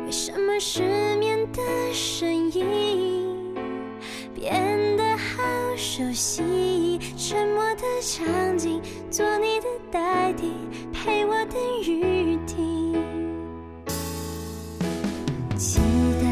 [0.06, 1.61] 为什么失眠 的
[1.93, 3.53] 声音
[4.33, 5.43] 变得好
[5.75, 6.99] 熟悉？
[7.17, 8.81] 沉默的场景，
[9.11, 10.51] 做你的代替，
[10.93, 12.93] 陪我等雨停。
[15.57, 15.79] 期
[16.21, 16.28] 待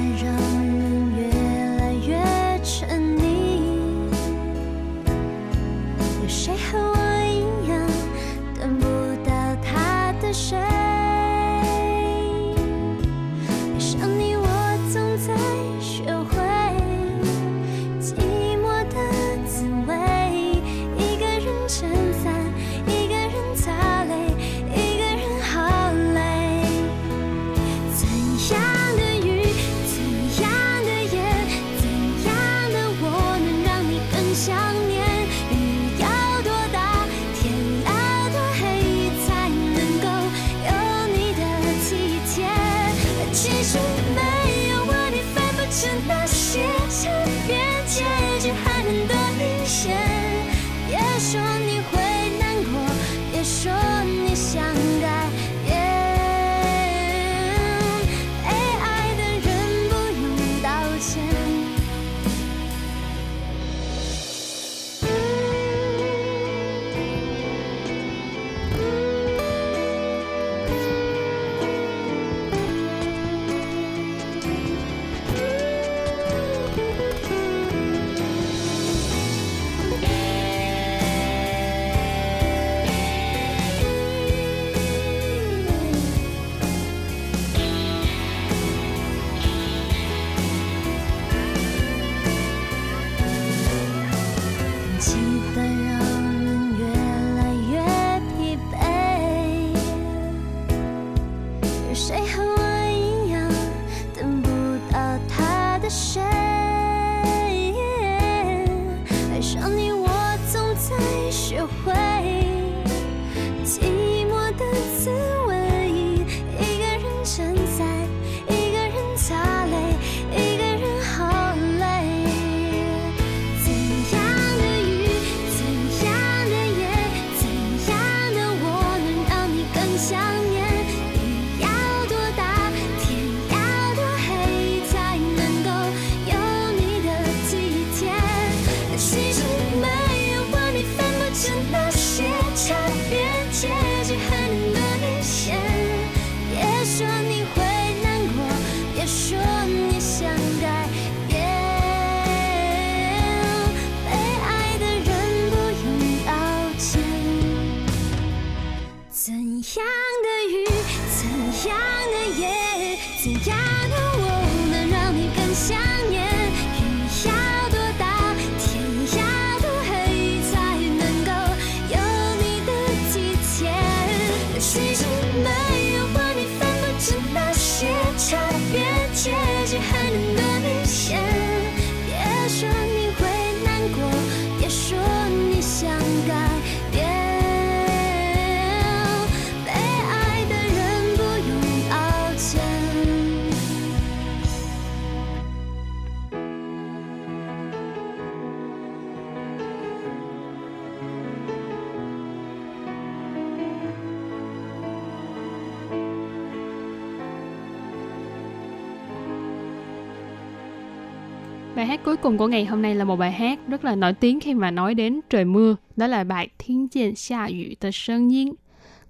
[212.17, 214.53] cuối cùng của ngày hôm nay là một bài hát rất là nổi tiếng khi
[214.53, 215.75] mà nói đến trời mưa.
[215.95, 218.53] Đó là bài Thiên Diện Xa Yu Tờ Sơn Nhiên.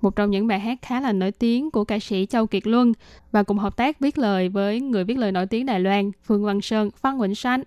[0.01, 2.93] Một trong những bài hát khá là nổi tiếng của ca sĩ Châu Kiệt Luân
[3.31, 6.43] và cùng hợp tác viết lời với người viết lời nổi tiếng Đài Loan Phương
[6.43, 7.63] Văn Sơn, Phan Quỳnh sanh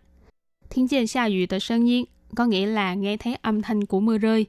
[0.70, 2.04] Thiên Diện Xa Yu Tờ Sơn Nhiên
[2.36, 4.46] có nghĩa là nghe thấy âm thanh của mưa rơi.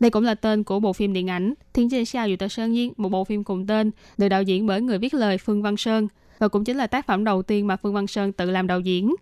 [0.00, 2.72] Đây cũng là tên của bộ phim điện ảnh Thiên Trên Xa Yu Tờ Sơn
[2.72, 5.76] Nhiên, một bộ phim cùng tên được đạo diễn bởi người viết lời Phương Văn
[5.76, 8.66] Sơn và cũng chính là tác phẩm đầu tiên mà Phương Văn Sơn tự làm
[8.66, 9.14] đạo diễn.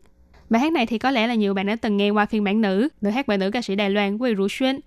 [0.50, 2.60] Bài hát này thì có lẽ là nhiều bạn đã từng nghe qua phiên bản
[2.60, 4.80] nữ, được hát bởi nữ ca sĩ Đài Loan Quỳ Rú Xuyên.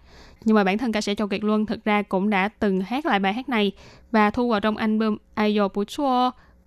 [0.45, 3.05] Nhưng mà bản thân ca sĩ Châu Kiệt Luân thực ra cũng đã từng hát
[3.05, 3.71] lại bài hát này
[4.11, 5.83] và thu vào trong album Ayo Bú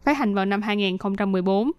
[0.05, 1.73] phát hành vào năm 2014.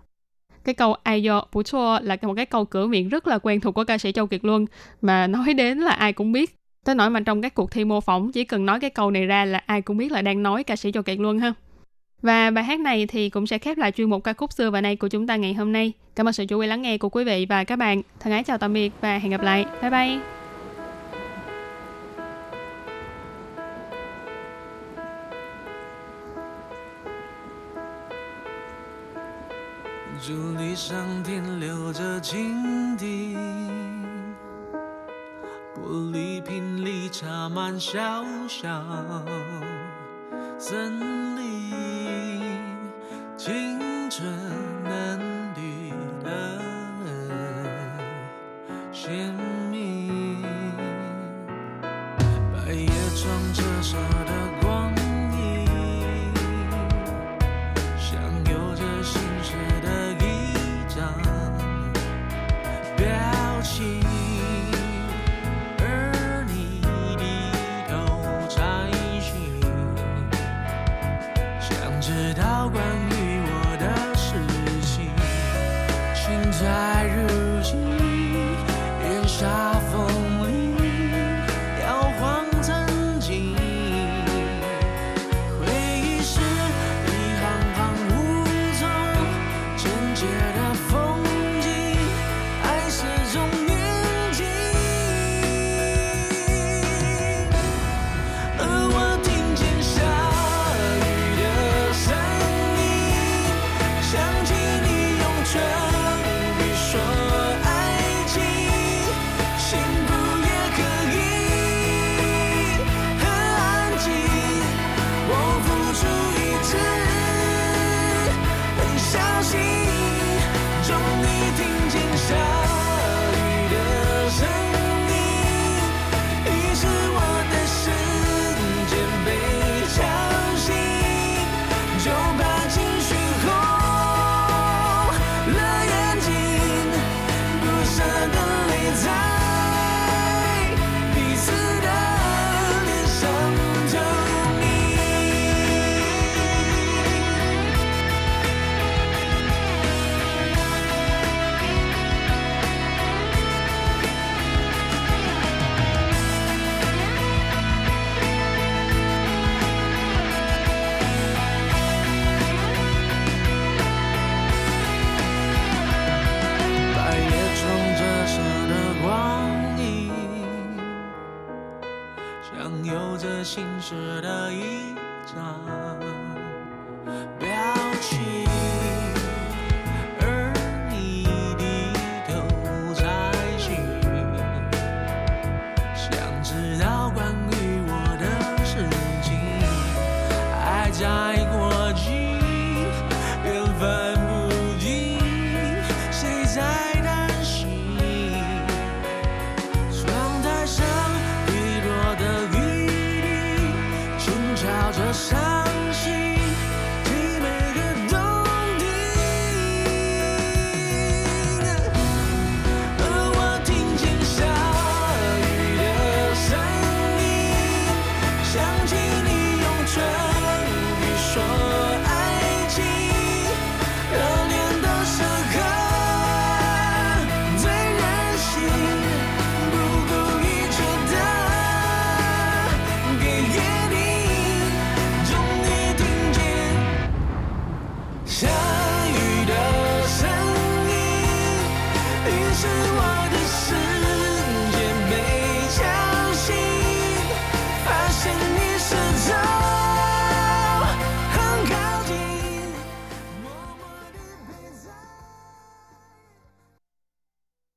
[0.64, 1.62] Cái câu Ayo Bú
[2.02, 4.46] là một cái câu cửa miệng rất là quen thuộc của ca sĩ Châu Kiệt
[4.46, 4.66] Luân
[5.02, 6.56] mà nói đến là ai cũng biết.
[6.86, 9.26] Tới nỗi mà trong các cuộc thi mô phỏng chỉ cần nói cái câu này
[9.26, 11.54] ra là ai cũng biết là đang nói ca sĩ Châu Kiệt Luân ha.
[12.23, 14.81] Và bài hát này thì cũng sẽ khép lại chuyên mục ca khúc xưa và
[14.81, 15.93] nay của chúng ta ngày hôm nay.
[16.15, 18.03] Cảm ơn sự chú ý lắng nghe của quý vị và các bạn.
[18.21, 19.67] Thân ái chào tạm biệt và hẹn gặp lại.
[19.83, 20.19] Bye bye.
[30.25, 33.37] 竹篱上停留着蜻蜓，
[35.75, 38.69] 玻璃瓶里插满小小
[40.61, 41.96] 森林，
[43.48, 44.67] 青春。